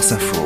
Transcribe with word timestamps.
Info. 0.00 0.42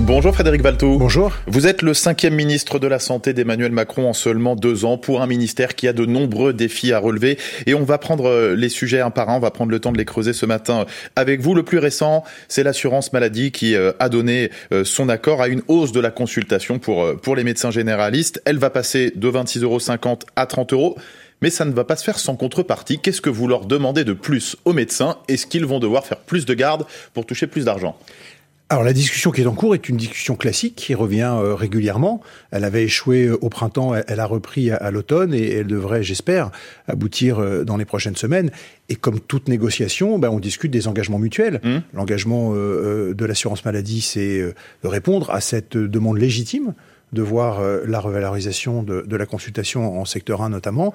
Bonjour 0.00 0.34
Frédéric 0.34 0.62
Valtou. 0.62 0.98
Bonjour. 0.98 1.32
Vous 1.46 1.68
êtes 1.68 1.82
le 1.82 1.94
cinquième 1.94 2.34
ministre 2.34 2.80
de 2.80 2.88
la 2.88 2.98
Santé 2.98 3.32
d'Emmanuel 3.32 3.70
Macron 3.70 4.08
en 4.08 4.12
seulement 4.12 4.56
deux 4.56 4.84
ans 4.84 4.98
pour 4.98 5.22
un 5.22 5.28
ministère 5.28 5.76
qui 5.76 5.86
a 5.86 5.92
de 5.92 6.04
nombreux 6.04 6.52
défis 6.52 6.92
à 6.92 6.98
relever. 6.98 7.38
Et 7.66 7.74
on 7.74 7.84
va 7.84 7.98
prendre 7.98 8.28
euh, 8.28 8.56
les 8.56 8.68
sujets 8.68 9.00
un 9.00 9.10
par 9.10 9.30
un, 9.30 9.36
on 9.36 9.40
va 9.40 9.52
prendre 9.52 9.70
le 9.70 9.78
temps 9.78 9.92
de 9.92 9.98
les 9.98 10.04
creuser 10.04 10.32
ce 10.32 10.44
matin 10.44 10.86
avec 11.14 11.40
vous. 11.40 11.54
Le 11.54 11.62
plus 11.62 11.78
récent, 11.78 12.24
c'est 12.48 12.64
l'assurance 12.64 13.12
maladie 13.12 13.52
qui 13.52 13.76
euh, 13.76 13.92
a 14.00 14.08
donné 14.08 14.50
euh, 14.72 14.82
son 14.82 15.08
accord 15.08 15.40
à 15.40 15.46
une 15.46 15.62
hausse 15.68 15.92
de 15.92 16.00
la 16.00 16.10
consultation 16.10 16.80
pour, 16.80 17.20
pour 17.20 17.36
les 17.36 17.44
médecins 17.44 17.70
généralistes. 17.70 18.42
Elle 18.44 18.58
va 18.58 18.70
passer 18.70 19.12
de 19.14 19.30
26,50 19.30 19.62
euros 19.62 20.18
à 20.34 20.46
30 20.46 20.72
euros 20.72 20.96
mais 21.40 21.50
ça 21.50 21.64
ne 21.64 21.72
va 21.72 21.84
pas 21.84 21.96
se 21.96 22.04
faire 22.04 22.18
sans 22.18 22.36
contrepartie. 22.36 22.98
Qu'est-ce 22.98 23.20
que 23.20 23.30
vous 23.30 23.46
leur 23.46 23.66
demandez 23.66 24.04
de 24.04 24.12
plus 24.12 24.56
aux 24.64 24.72
médecins? 24.72 25.18
Est-ce 25.28 25.46
qu'ils 25.46 25.66
vont 25.66 25.78
devoir 25.78 26.06
faire 26.06 26.18
plus 26.18 26.46
de 26.46 26.54
garde 26.54 26.86
pour 27.14 27.26
toucher 27.26 27.46
plus 27.46 27.64
d'argent? 27.64 27.96
Alors 28.72 28.84
la 28.84 28.92
discussion 28.92 29.32
qui 29.32 29.40
est 29.40 29.46
en 29.46 29.54
cours 29.54 29.74
est 29.74 29.88
une 29.88 29.96
discussion 29.96 30.36
classique 30.36 30.76
qui 30.76 30.94
revient 30.94 31.34
euh, 31.36 31.56
régulièrement. 31.56 32.20
Elle 32.52 32.62
avait 32.62 32.84
échoué 32.84 33.24
euh, 33.24 33.36
au 33.40 33.48
printemps, 33.48 33.96
elle 34.06 34.20
a 34.20 34.26
repris 34.26 34.70
à, 34.70 34.92
l'automne 34.92 35.34
et 35.34 35.54
elle 35.54 35.66
devrait, 35.66 36.04
j'espère, 36.04 36.52
aboutir 36.86 37.40
euh, 37.40 37.64
dans 37.64 37.76
les 37.76 37.84
prochaines 37.84 38.14
semaines. 38.14 38.52
Et 38.88 38.94
comme 38.94 39.18
toute 39.18 39.48
négociation, 39.48 40.20
ben, 40.20 40.28
on 40.28 40.38
discute 40.38 40.70
des 40.70 40.86
engagements 40.86 41.18
mutuels. 41.18 41.60
Mmh. 41.64 41.78
L'engagement 41.94 42.54
de 42.54 43.24
l'assurance 43.24 43.64
maladie, 43.64 44.02
c'est 44.02 44.40
de 44.40 44.88
répondre 44.88 45.30
à 45.30 45.40
cette 45.40 45.76
demande 45.76 46.18
légitime 46.18 46.74
de 47.12 47.22
voir 47.22 47.60
la 47.86 47.98
revalorisation 47.98 48.84
de, 48.84 49.02
de, 49.02 49.16
la 49.16 49.26
consultation 49.26 50.00
en 50.00 50.04
secteur 50.04 50.42
1 50.42 50.48
notamment. 50.48 50.94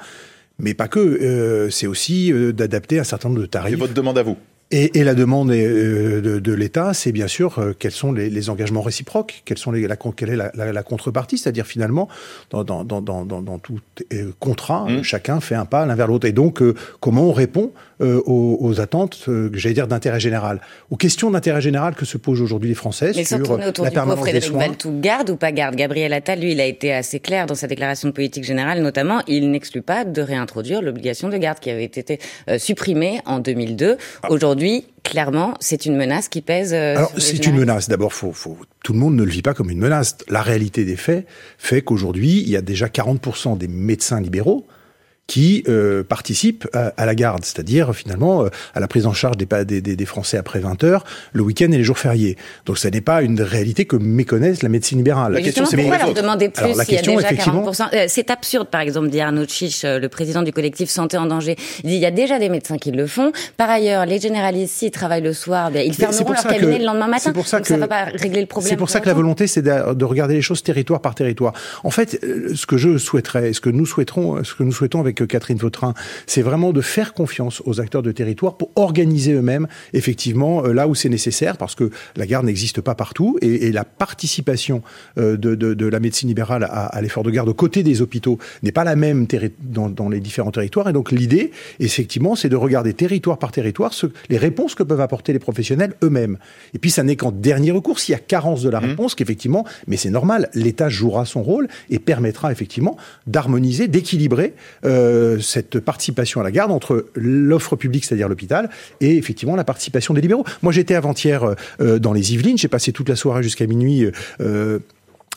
Mais 0.58 0.74
pas 0.74 0.88
que, 0.88 1.68
c'est 1.72 1.88
aussi 1.88 2.32
d'adapter 2.54 3.00
un 3.00 3.04
certain 3.04 3.30
nombre 3.30 3.42
de 3.42 3.46
tarifs. 3.46 3.74
C'est 3.74 3.80
votre 3.80 3.94
demande 3.94 4.18
à 4.18 4.24
vous 4.24 4.38
et, 4.76 5.00
et, 5.00 5.04
la 5.06 5.14
demande 5.14 5.52
euh, 5.52 6.20
de, 6.20 6.40
de 6.40 6.54
l'État, 6.54 6.94
c'est 6.94 7.14
bien 7.14 7.30
sûr 7.30 7.60
euh, 7.60 7.72
quels 7.78 7.94
sont 7.94 8.12
les, 8.12 8.30
les, 8.30 8.50
engagements 8.50 8.82
réciproques, 8.82 9.42
quels 9.46 9.58
sont 9.58 9.72
les, 9.72 9.88
la, 9.88 9.96
quelle 9.96 10.30
est 10.30 10.36
la, 10.36 10.52
la, 10.54 10.74
la 10.74 10.84
contrepartie, 10.84 11.38
c'est-à-dire 11.38 11.66
finalement, 11.66 12.10
dans, 12.50 12.66
dans, 12.66 12.84
dans, 12.84 13.02
dans, 13.02 13.24
dans 13.24 13.58
tout 13.58 13.80
euh, 14.12 14.32
contrat, 14.40 14.86
mmh. 14.90 15.04
chacun 15.04 15.40
fait 15.40 15.56
un 15.56 15.64
pas 15.64 15.86
l'un 15.86 15.96
vers 15.96 16.08
l'autre. 16.08 16.28
Et 16.28 16.34
donc, 16.34 16.62
comment 17.00 17.24
on 17.24 17.32
répond 17.32 17.72
aux, 18.02 18.58
aux, 18.60 18.82
attentes, 18.82 19.30
j'allais 19.54 19.74
dire, 19.74 19.88
d'intérêt 19.88 20.20
général, 20.20 20.60
aux 20.90 20.98
questions 20.98 21.32
d'intérêt 21.32 21.62
général 21.62 21.96
que 21.96 22.04
se 22.04 22.18
posent 22.18 22.42
aujourd'hui 22.42 22.68
les 22.68 22.76
Français 22.76 23.14
Mais 23.16 23.24
sur 23.24 23.40
autour 23.40 23.86
la 23.86 23.90
du 23.90 23.94
permanence 23.94 24.20
Frédéric 24.20 24.50
des 24.50 24.50
soins. 24.50 24.68
Valtou, 24.68 25.00
garde 25.00 25.30
ou 25.30 25.38
pas 25.38 25.54
garde? 25.54 25.76
Gabriel 25.76 26.12
Attal, 26.12 26.42
lui, 26.42 26.52
il 26.52 26.60
a 26.60 26.66
été 26.66 26.92
assez 26.92 27.22
clair 27.22 27.46
dans 27.46 27.56
sa 27.56 27.68
déclaration 27.68 28.10
de 28.10 28.14
politique 28.14 28.44
générale, 28.44 28.82
notamment, 28.82 29.22
il 29.28 29.50
n'exclut 29.50 29.82
pas 29.82 30.04
de 30.04 30.22
réintroduire 30.22 30.82
l'obligation 30.82 31.30
de 31.30 31.38
garde 31.38 31.60
qui 31.60 31.70
avait 31.70 31.86
été 31.86 32.20
supprimée 32.58 33.22
en 33.26 33.40
2002. 33.40 33.96
Ah. 34.24 34.30
Aujourd'hui, 34.30 34.65
clairement, 35.04 35.54
c'est 35.60 35.86
une 35.86 35.96
menace 35.96 36.28
qui 36.28 36.42
pèse. 36.42 36.74
Euh, 36.74 36.98
Alors, 36.98 37.12
c'est 37.18 37.46
une 37.46 37.56
menace. 37.56 37.88
D'abord, 37.90 38.14
faut, 38.14 38.32
faut, 38.32 38.58
tout 38.84 38.94
le 38.94 39.00
monde 39.00 39.16
ne 39.16 39.24
le 39.24 39.32
vit 39.32 39.42
pas 39.42 39.54
comme 39.54 39.70
une 39.70 39.80
menace. 39.80 40.18
La 40.28 40.42
réalité 40.42 40.86
des 40.86 40.96
faits 40.96 41.26
fait 41.58 41.82
qu'aujourd'hui, 41.82 42.42
il 42.42 42.50
y 42.50 42.58
a 42.58 42.62
déjà 42.62 42.88
40% 42.88 43.58
des 43.58 43.68
médecins 43.68 44.20
libéraux 44.20 44.68
qui 45.28 45.64
euh, 45.68 46.04
participent 46.04 46.68
à, 46.74 46.94
à, 46.98 47.06
la 47.06 47.16
garde, 47.16 47.44
c'est-à-dire 47.44 47.96
finalement 47.96 48.44
euh, 48.44 48.50
à 48.76 48.80
la 48.80 48.88
prise 48.88 49.08
en 49.08 49.14
charge 49.14 49.38
des, 49.38 49.48
des, 49.66 49.82
des 49.82 50.06
Français 50.06 50.38
après 50.38 50.60
20 50.60 50.84
heures, 50.84 51.04
le 51.34 51.42
week-end 51.42 51.72
et 51.72 51.78
les 51.78 51.84
jours 51.84 51.98
fériés. 51.98 52.38
Donc 52.66 52.78
ce 52.78 52.88
n'est 52.88 53.02
pas 53.02 53.22
une 53.22 53.42
réalité 53.42 53.86
que 53.86 53.96
méconnaissent 53.96 54.62
la 54.62 54.70
médecine 54.70 55.00
libérale. 55.00 55.34
la 55.34 55.42
question, 55.42 55.66
c'est 55.66 55.78
pourquoi 55.78 55.98
leur 55.98 56.14
demander 56.14 56.50
plus 56.50 56.64
Alors, 56.64 56.78
la 56.78 56.86
question, 56.86 57.20
y 57.20 57.26
a 57.26 57.30
déjà 57.30 57.44
40% 57.44 57.88
euh, 57.94 58.06
C'est 58.08 58.30
absurde, 58.30 58.68
par 58.68 58.82
exemple, 58.82 59.10
dit 59.10 59.20
Arnaud 59.20 59.48
Chiche, 59.48 59.84
euh, 59.84 60.00
le 60.00 60.10
président 60.10 60.44
du 60.44 60.52
collectif 60.52 60.90
Santé 60.90 61.18
en 61.18 61.26
danger. 61.26 61.56
Il 61.84 61.90
dit 61.90 61.96
il 61.96 62.02
y 62.02 62.06
a 62.06 62.12
déjà 62.12 62.38
des 62.38 62.50
médecins 62.50 62.78
qui 62.78 62.92
le 62.92 63.08
font. 63.08 63.32
Par 63.58 63.70
ailleurs, 63.70 64.06
les 64.06 64.20
généralistes, 64.20 64.76
s'ils 64.76 64.92
travaillent 64.92 65.24
le 65.24 65.34
soir, 65.34 65.72
bien, 65.72 65.82
ils 65.82 65.94
fermeront 65.94 66.32
leur 66.32 66.44
cabinet 66.44 66.76
que, 66.76 66.80
le 66.80 66.86
lendemain 66.86 67.08
matin. 67.08 67.32
Pour 67.34 67.48
ça 67.48 67.62
que, 67.62 67.68
ça 67.68 67.78
va 67.78 67.88
pas 67.88 68.06
régler 68.06 68.42
le 68.42 68.48
problème. 68.48 68.70
C'est 68.70 68.78
pour 68.78 68.90
ça 68.90 69.00
que 69.00 69.08
la 69.08 69.14
volonté, 69.14 69.48
c'est 69.48 69.64
de, 69.64 69.94
de, 69.94 70.06
regarder 70.06 70.36
les 70.36 70.42
choses 70.42 70.62
territoire 70.62 71.02
par 71.02 71.16
territoire. 71.16 71.54
En 71.84 71.90
fait, 71.90 72.20
ce 72.54 72.66
que 72.66 72.78
je 72.78 72.98
souhaiterais, 72.98 73.54
ce 73.54 73.62
que 73.62 73.70
nous 73.70 73.86
souhaiterons, 73.86 74.44
ce 74.44 74.54
que 74.54 74.64
nous 74.64 74.72
souhaitons 74.72 75.00
avec 75.00 75.15
Catherine 75.24 75.58
Vautrin, 75.58 75.94
c'est 76.28 76.42
vraiment 76.42 76.74
de 76.74 76.82
faire 76.82 77.14
confiance 77.14 77.62
aux 77.66 77.80
acteurs 77.80 78.04
de 78.04 78.12
territoire 78.12 78.58
pour 78.58 78.72
organiser 78.76 79.34
eux-mêmes, 79.34 79.68
effectivement, 79.94 80.66
euh, 80.66 80.74
là 80.74 80.88
où 80.88 80.96
c'est 80.96 81.10
nécessaire, 81.10 81.58
parce 81.58 81.76
que 81.76 81.90
la 82.16 82.26
garde 82.26 82.46
n'existe 82.46 82.82
pas 82.82 82.96
partout, 82.96 83.38
et, 83.42 83.68
et 83.68 83.72
la 83.72 83.86
participation 83.86 84.82
euh, 85.18 85.38
de, 85.38 85.56
de, 85.56 85.74
de, 85.74 85.86
la 85.86 86.00
médecine 86.00 86.28
libérale 86.28 86.64
à, 86.64 86.86
à 86.86 87.02
l'effort 87.02 87.24
de 87.24 87.32
garde 87.32 87.50
aux 87.50 87.54
côtés 87.54 87.84
des 87.84 88.02
hôpitaux 88.02 88.38
n'est 88.64 88.72
pas 88.72 88.84
la 88.84 88.96
même 88.96 89.28
dans, 89.60 89.90
dans, 89.90 90.10
les 90.10 90.20
différents 90.20 90.52
territoires. 90.52 90.90
Et 90.90 90.94
donc 90.94 91.12
l'idée, 91.12 91.52
effectivement, 91.80 92.36
c'est 92.36 92.50
de 92.50 92.56
regarder 92.56 92.94
territoire 92.94 93.38
par 93.38 93.52
territoire 93.52 93.94
ce, 93.94 94.08
les 94.30 94.38
réponses 94.38 94.76
que 94.76 94.84
peuvent 94.84 95.02
apporter 95.02 95.34
les 95.34 95.40
professionnels 95.40 95.94
eux-mêmes. 96.04 96.38
Et 96.74 96.80
puis 96.80 96.92
ça 96.92 97.04
n'est 97.04 97.16
qu'en 97.16 97.32
dernier 97.32 97.72
recours, 97.72 98.00
s'il 98.00 98.14
y 98.14 98.16
a 98.16 98.20
carence 98.20 98.62
de 98.62 98.70
la 98.70 98.82
mmh. 98.82 98.86
réponse, 98.86 99.16
qu'effectivement, 99.16 99.66
mais 99.88 99.98
c'est 99.98 100.10
normal, 100.10 100.50
l'État 100.54 100.90
jouera 100.90 101.26
son 101.26 101.44
rôle 101.44 101.68
et 101.90 102.00
permettra 102.00 102.52
effectivement 102.52 102.98
d'harmoniser, 103.28 103.88
d'équilibrer 103.88 104.54
euh, 104.86 105.05
cette 105.42 105.80
participation 105.80 106.42
à 106.42 106.44
la 106.44 106.52
garde 106.52 106.72
entre 106.72 107.08
l'offre 107.16 107.76
publique, 107.76 108.06
c'est-à-dire 108.06 108.30
l'hôpital, 108.30 108.70
et 109.02 109.18
effectivement 109.18 109.56
la 109.56 109.64
participation 109.64 110.14
des 110.14 110.22
libéraux. 110.22 110.46
Moi, 110.62 110.72
j'étais 110.72 110.96
avant-hier 110.96 111.56
euh, 111.82 112.00
dans 112.00 112.14
les 112.14 112.34
Yvelines, 112.34 112.58
j'ai 112.58 112.68
passé 112.68 112.92
toute 112.92 113.10
la 113.10 113.16
soirée 113.16 113.44
jusqu'à 113.44 113.68
minuit. 113.68 114.06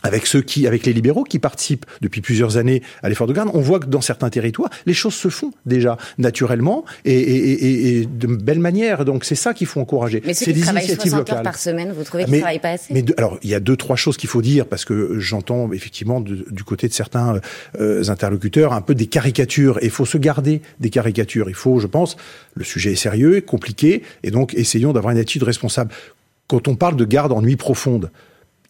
Avec 0.03 0.26
ceux 0.26 0.42
qui, 0.42 0.66
avec 0.66 0.86
les 0.86 0.92
libéraux 0.92 1.25
qui 1.25 1.38
participent 1.38 1.86
depuis 2.00 2.20
plusieurs 2.20 2.56
années 2.56 2.82
à 3.03 3.09
l'effort 3.09 3.26
de 3.26 3.32
garde, 3.32 3.50
on 3.53 3.60
voit 3.60 3.81
que 3.81 3.86
dans 3.86 4.00
certains 4.00 4.31
territoires, 4.31 4.70
les 4.86 4.94
choses 4.94 5.14
se 5.14 5.28
font 5.28 5.53
déjà 5.66 5.97
naturellement 6.19 6.84
et, 7.04 7.19
et, 7.19 7.53
et, 7.53 7.98
et 8.00 8.06
de 8.06 8.26
belle 8.28 8.60
manière. 8.60 9.04
Donc 9.04 9.25
c'est 9.25 9.34
ça 9.34 9.54
qu'il 9.54 9.66
faut 9.66 9.81
encourager. 9.81 10.22
Mais 10.25 10.34
ceux 10.34 10.47
qui 10.47 10.53
des 10.54 10.60
travaillent 10.60 10.84
initiatives 10.84 11.10
60 11.10 11.19
locales. 11.19 11.36
heures 11.38 11.42
par 11.42 11.59
semaine, 11.59 11.92
vous 11.92 12.04
trouvez 12.04 12.25
qu'ils 12.25 12.34
ne 12.34 12.38
travaillent 12.38 12.59
pas 12.60 12.70
assez? 12.70 12.94
mais 12.94 13.03
de, 13.03 13.14
Alors 13.19 13.38
il 13.42 13.50
y 13.50 13.54
a 13.54 13.60
deux 13.60 13.76
trois 13.76 13.97
choses 13.97 14.16
qu'il 14.16 14.28
faut 14.28 14.42
dire 14.42 14.66
parce 14.66 14.84
que 14.84 15.19
j'entends 15.19 15.72
effectivement 15.72 16.20
de, 16.20 16.47
du 16.50 16.65
côté 16.65 16.88
de 16.88 16.92
certains 16.92 17.41
euh, 17.80 18.04
interlocuteurs 18.09 18.72
un 18.72 18.80
peu 18.80 18.94
des 18.94 19.06
caricatures 19.06 19.78
et 19.82 19.86
il 19.86 19.91
faut 19.91 20.06
se 20.06 20.19
garder 20.19 20.62
des 20.80 20.91
caricatures. 20.91 21.48
Il 21.48 21.54
faut, 21.54 21.80
je 21.80 21.86
pense, 21.86 22.16
le 22.54 22.65
sujet 22.65 22.92
est 22.92 22.97
sérieux, 22.97 23.41
compliqué 23.41 24.03
et 24.22 24.30
donc 24.30 24.54
essayons 24.54 24.92
d'avoir 24.92 25.12
une 25.12 25.19
attitude 25.19 25.42
responsable. 25.42 25.92
Quand 26.47 26.69
on 26.69 26.76
parle 26.76 26.97
de 26.97 27.04
garde 27.04 27.32
en 27.32 27.42
nuit 27.42 27.56
profonde, 27.56 28.10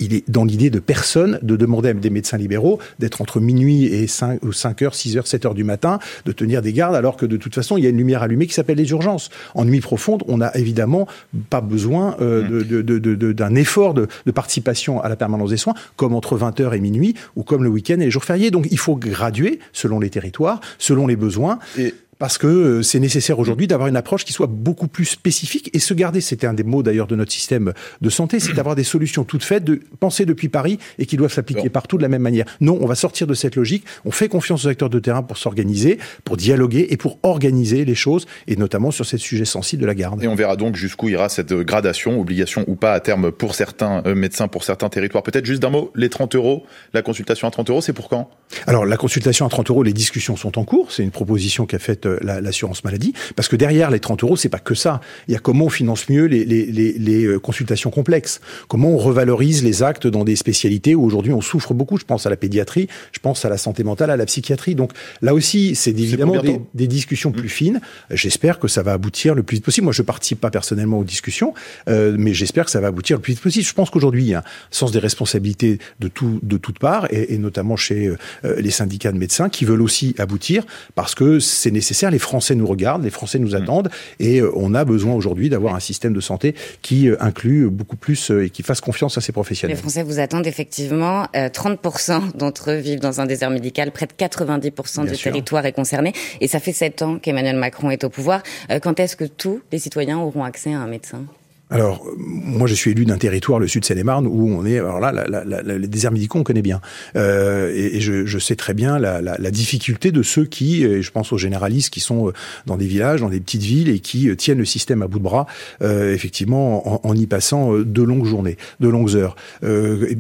il 0.01 0.15
est 0.15 0.29
dans 0.29 0.45
l'idée 0.45 0.71
de 0.71 0.79
personne 0.79 1.39
de 1.43 1.57
demander 1.57 1.91
à 1.91 1.95
des 1.95 2.11
médecins 2.11 2.39
libéraux 2.39 2.79
d'être 2.99 3.21
entre 3.21 3.41
minuit 3.41 3.87
et 3.87 4.07
5, 4.07 4.43
ou 4.45 4.53
5 4.53 4.83
heures, 4.83 4.95
6 4.95 5.17
heures, 5.17 5.27
7 5.27 5.47
heures 5.47 5.55
du 5.55 5.65
matin, 5.65 5.99
de 6.25 6.33
tenir 6.33 6.63
des 6.63 6.73
gardes, 6.73 6.95
alors 6.95 7.17
que 7.17 7.27
de 7.27 7.37
toute 7.37 7.55
façon, 7.55 7.77
il 7.77 7.85
y 7.85 7.87
a 7.87 7.91
une 7.91 7.97
lumière 7.97 8.23
allumée 8.23 8.47
qui 8.47 8.55
s'appelle 8.55 8.79
les 8.79 8.91
urgences. 8.91 9.31
En 9.55 9.65
nuit 9.65 9.81
profonde, 9.81 10.23
on 10.29 10.39
n'a 10.39 10.57
évidemment 10.57 11.07
pas 11.51 11.61
besoin 11.61 12.17
euh, 12.21 12.39
Mmh. 12.49 12.65
de, 12.65 12.83
de, 12.83 13.15
de, 13.15 13.33
d'un 13.33 13.55
effort 13.55 13.95
de, 13.95 14.09
participation 14.35 15.01
à 15.01 15.09
la 15.09 15.17
permanence 15.17 15.51
des 15.51 15.57
soins, 15.57 15.75
comme 15.97 16.15
entre 16.15 16.37
20 16.37 16.61
heures 16.61 16.75
et 16.75 16.81
minuit, 16.81 17.15
ou 17.37 17.43
comme 17.43 17.65
le 17.65 17.71
week-end 17.71 17.95
et 17.95 18.05
les 18.05 18.11
jours 18.11 18.25
fériés. 18.25 18.51
Donc 18.51 18.67
il 18.71 18.79
faut 18.79 18.97
graduer 18.97 19.59
selon 19.73 20.01
les 20.01 20.11
territoires, 20.11 20.61
selon 20.79 21.07
les 21.07 21.17
besoins. 21.17 21.59
Et 21.79 21.95
parce 22.19 22.39
que 22.39 22.47
euh, 22.47 22.83
c'est 22.83 23.01
nécessaire 23.01 23.39
aujourd'hui 23.39 23.67
d'avoir 23.67 23.89
une 23.89 23.97
approche 23.97 24.25
qui 24.25 24.33
soit 24.33 24.47
beaucoup 24.47 24.89
plus 24.89 25.05
spécifique 25.05 25.71
et 25.73 25.79
se 25.79 25.95
garder, 25.95 26.21
c'était 26.21 26.47
un 26.47 26.55
des 26.55 26.65
mots 26.65 26.83
d'ailleurs 26.83 27.07
de 27.07 27.17
notre 27.17 27.33
système 27.33 27.73
de 28.01 28.11
santé, 28.11 28.41
c'est 28.41 28.53
d'avoir 28.53 28.75
des 28.75 28.85
solutions 28.85 29.25
toutes 29.25 29.45
faites, 29.45 29.65
de 29.65 29.81
penser 30.01 30.27
depuis 30.27 30.49
Paris 30.49 30.79
et 30.99 31.07
qui 31.07 31.17
doivent 31.17 31.33
s'appliquer 31.33 31.69
partout 31.71 31.97
de 31.97 32.03
la 32.03 32.09
même 32.09 32.23
manière. 32.23 32.47
Non, 32.61 32.79
on 32.81 32.87
va 32.87 32.95
sortir 32.95 33.27
de 33.27 33.35
cette 33.35 33.57
logique, 33.57 33.85
on 34.05 34.11
fait 34.11 34.29
confiance 34.29 34.65
aux 34.65 34.69
acteurs 34.69 34.91
de 34.91 34.99
terrain 34.99 35.23
pour 35.23 35.39
s'organiser, 35.39 35.99
pour 36.25 36.37
dialoguer 36.37 36.87
et 36.91 36.97
pour 36.97 37.19
organiser 37.23 37.85
les 37.85 37.95
choses, 37.95 38.27
et 38.47 38.57
notamment 38.57 38.91
sur 38.91 39.07
ces 39.07 39.19
sujets 39.19 39.45
sensibles 39.45 39.83
de 39.83 39.87
la 39.87 39.95
garde. 39.95 40.23
Et 40.23 40.29
on 40.29 40.35
verra 40.35 40.57
donc 40.57 40.77
jusqu'où 40.77 41.09
ira 41.09 41.29
cette 41.29 41.53
gradation, 41.53 42.21
obligation 42.21 42.65
ou 42.67 42.75
pas 42.75 42.93
à 42.93 43.01
terme 43.01 43.31
pour 43.31 43.55
certains 43.55 44.03
euh, 44.07 44.15
médecins, 44.15 44.49
pour 44.49 44.65
certains 44.65 44.89
territoires. 44.89 45.23
Peut-être 45.23 45.47
juste 45.47 45.63
d'un 45.63 45.71
mot, 45.71 45.93
les 45.95 46.09
30 46.09 46.35
euros, 46.35 46.65
la 46.95 47.03
consultation 47.03 47.47
à 47.47 47.51
30 47.51 47.71
euros, 47.71 47.81
c'est 47.81 47.93
pour 47.93 48.09
quand? 48.09 48.31
Alors 48.67 48.87
la 48.87 48.97
consultation 48.97 49.47
à 49.47 49.49
30 49.49 49.71
euros, 49.71 49.83
les 49.83 49.93
discussions 49.93 50.37
sont 50.37 50.59
en 50.59 50.65
cours, 50.65 50.93
c'est 50.93 51.03
une 51.03 51.11
proposition 51.11 51.67
qu'a 51.67 51.79
faite 51.79 52.08
la- 52.23 52.41
l'assurance 52.41 52.85
maladie, 52.85 53.13
parce 53.37 53.49
que 53.49 53.57
derrière 53.57 53.91
les 53.91 54.01
30 54.01 54.23
euros, 54.25 54.37
c'est 54.37 54.49
pas 54.49 54.59
que 54.59 54.75
ça. 54.75 55.01
Il 55.27 55.35
y 55.35 55.37
a 55.37 55.41
comment 55.41 55.67
on 55.67 55.71
finance 55.71 56.09
mieux 56.09 56.25
les, 56.25 56.45
les, 56.45 56.67
les, 56.67 56.93
les 56.93 57.25
euh, 57.25 57.39
consultations 57.39 57.91
complexes, 57.91 58.41
comment 58.69 58.91
on 58.91 58.99
revalorise 58.99 59.63
les 59.65 59.83
actes 59.83 60.07
dans 60.07 60.25
des 60.25 60.37
spécialités 60.37 60.95
où 60.95 61.05
aujourd'hui 61.05 61.33
on 61.33 61.41
souffre 61.41 61.75
beaucoup. 61.75 61.99
Je 61.99 62.05
pense 62.05 62.27
à 62.27 62.31
la 62.31 62.37
pédiatrie, 62.37 62.89
je 63.13 63.19
pense 63.19 63.45
à 63.45 63.49
la 63.49 63.59
santé 63.59 63.85
mentale, 63.85 64.11
à 64.11 64.17
la 64.17 64.27
psychiatrie. 64.27 64.75
Donc 64.75 64.93
là 65.23 65.35
aussi, 65.35 65.75
c'est 65.75 65.91
évidemment 65.91 66.41
des, 66.75 66.87
discussions 66.89 67.33
plus 67.33 67.49
fines. 67.51 67.81
J'espère 68.11 68.59
que 68.59 68.67
ça 68.69 68.83
va 68.83 68.93
aboutir 68.93 69.35
le 69.35 69.43
plus 69.43 69.57
vite 69.57 69.65
possible. 69.65 69.85
Moi, 69.85 69.93
je 69.93 70.03
participe 70.03 70.41
pas 70.41 70.51
personnellement 70.51 70.99
aux 70.99 71.05
discussions, 71.05 71.53
euh, 71.89 72.17
mais 72.19 72.33
j'espère 72.33 72.65
que 72.65 72.71
ça 72.71 72.81
va 72.81 72.87
aboutir 72.89 73.17
le 73.17 73.23
plus 73.23 73.33
vite 73.33 73.43
possible. 73.43 73.65
Je 73.67 73.75
pense 73.75 73.91
qu'aujourd'hui, 73.91 74.23
il 74.23 74.29
y 74.29 74.35
a 74.35 74.39
un 74.39 74.45
sens 74.71 74.91
des 74.93 74.99
responsabilités 74.99 75.79
de 76.01 76.09
tout, 76.09 76.41
de 76.43 76.57
toutes 76.57 76.79
parts, 76.79 77.07
et, 77.11 77.35
et 77.35 77.39
notamment 77.39 77.77
chez 77.77 78.07
euh, 78.07 78.17
les 78.59 78.71
syndicats 78.71 79.13
de 79.13 79.19
médecins 79.19 79.49
qui 79.49 79.65
veulent 79.65 79.83
aussi 79.83 80.15
aboutir 80.19 80.65
parce 80.95 81.15
que 81.15 81.41
c'est 81.41 81.71
nécessaire. 81.71 81.98
Les 82.11 82.19
Français 82.19 82.55
nous 82.55 82.67
regardent, 82.67 83.03
les 83.05 83.11
Français 83.11 83.39
nous 83.39 83.55
attendent, 83.55 83.91
et 84.21 84.41
euh, 84.41 84.51
on 84.55 84.75
a 84.75 84.85
besoin 84.85 85.15
aujourd'hui 85.15 85.49
d'avoir 85.51 85.75
un 85.75 85.81
système 85.81 86.13
de 86.13 86.21
santé 86.21 86.55
qui 86.83 87.09
euh, 87.09 87.17
inclut 87.21 87.69
beaucoup 87.69 87.97
plus 87.97 88.31
euh, 88.31 88.45
et 88.47 88.51
qui 88.51 88.63
fasse 88.63 88.81
confiance 88.81 89.19
à 89.19 89.21
ses 89.21 89.29
Les 89.29 89.33
professionnels. 89.33 89.77
Français 89.77 90.03
vous 90.03 90.19
attendent 90.21 90.47
effectivement. 90.47 91.27
Euh, 91.37 91.49
30% 91.49 92.37
d'entre 92.37 92.71
eux 92.71 92.77
vivent 92.77 93.01
dans 93.01 93.21
un 93.21 93.27
désert 93.27 93.51
médical. 93.51 93.91
Près 93.91 94.07
de 94.07 94.13
90% 94.13 95.03
Bien 95.03 95.13
du 95.13 95.17
sûr. 95.17 95.33
territoire 95.33 95.67
est 95.67 95.73
concerné. 95.73 96.13
Et 96.41 96.49
ça 96.49 96.61
fait 96.61 96.73
sept 96.73 97.03
ans 97.03 97.19
qu'Emmanuel 97.19 97.57
Macron 97.57 97.91
est 97.91 98.05
au 98.05 98.11
pouvoir. 98.11 98.43
Euh, 98.71 98.79
quand 98.79 99.01
est-ce 99.01 99.17
que 99.17 99.25
tous 99.25 99.61
les 99.73 99.79
citoyens 99.79 100.19
auront 100.19 100.45
accès 100.45 100.73
à 100.73 100.79
un 100.79 100.87
médecin? 100.87 101.25
Alors, 101.71 102.07
moi, 102.17 102.67
je 102.67 102.75
suis 102.75 102.93
élu 102.93 103.05
d'un 103.05 103.19
territoire, 103.19 103.59
le 103.59 103.69
sud 103.69 103.85
Seine-et-Marne, 103.85 104.27
où 104.27 104.49
on 104.49 104.65
est. 104.65 104.79
Alors 104.79 105.01
là, 105.01 105.13
la, 105.13 105.45
la, 105.45 105.63
les 105.63 105.87
déserts 105.87 106.13
médicaux, 106.13 106.39
on 106.39 106.43
connaît 106.43 106.63
bien, 106.63 106.81
euh, 107.17 107.71
et, 107.75 107.97
et 107.97 108.01
je, 108.01 108.25
je, 108.25 108.39
sais 108.39 108.57
très 108.57 108.73
bien 108.73 108.99
la, 108.99 109.21
la, 109.21 109.51
difficulté 109.51 110.11
de 110.11 110.23
ceux 110.23 110.47
qui, 110.47 110.83
et 110.83 111.03
je 111.03 111.11
pense 111.11 111.33
aux 111.33 111.37
généralistes 111.37 111.93
qui 111.93 112.01
sont 112.01 112.29
euh, 112.29 112.33
dans 112.65 112.77
des 112.77 112.87
villages, 112.87 113.21
dans 113.21 113.29
des 113.29 113.41
petites 113.41 113.63
villes, 113.63 113.91
et 113.91 113.99
qui 113.99 114.31
euh, 114.31 114.37
tiennent 114.37 114.59
le 114.59 114.65
système 114.65 115.03
à 115.03 115.09
bout 115.09 115.19
de 115.19 115.25
bras, 115.25 115.47
euh, 115.83 116.15
effectivement, 116.15 116.89
en, 116.89 117.01
en, 117.07 117.15
y 117.15 117.27
passant 117.27 117.75
euh, 117.75 117.85
de 117.85 118.03
longues 118.03 118.25
journées, 118.25 118.57
de 118.81 118.89
longues 118.89 119.15
heures. 119.15 119.37
Euh, 119.63 120.15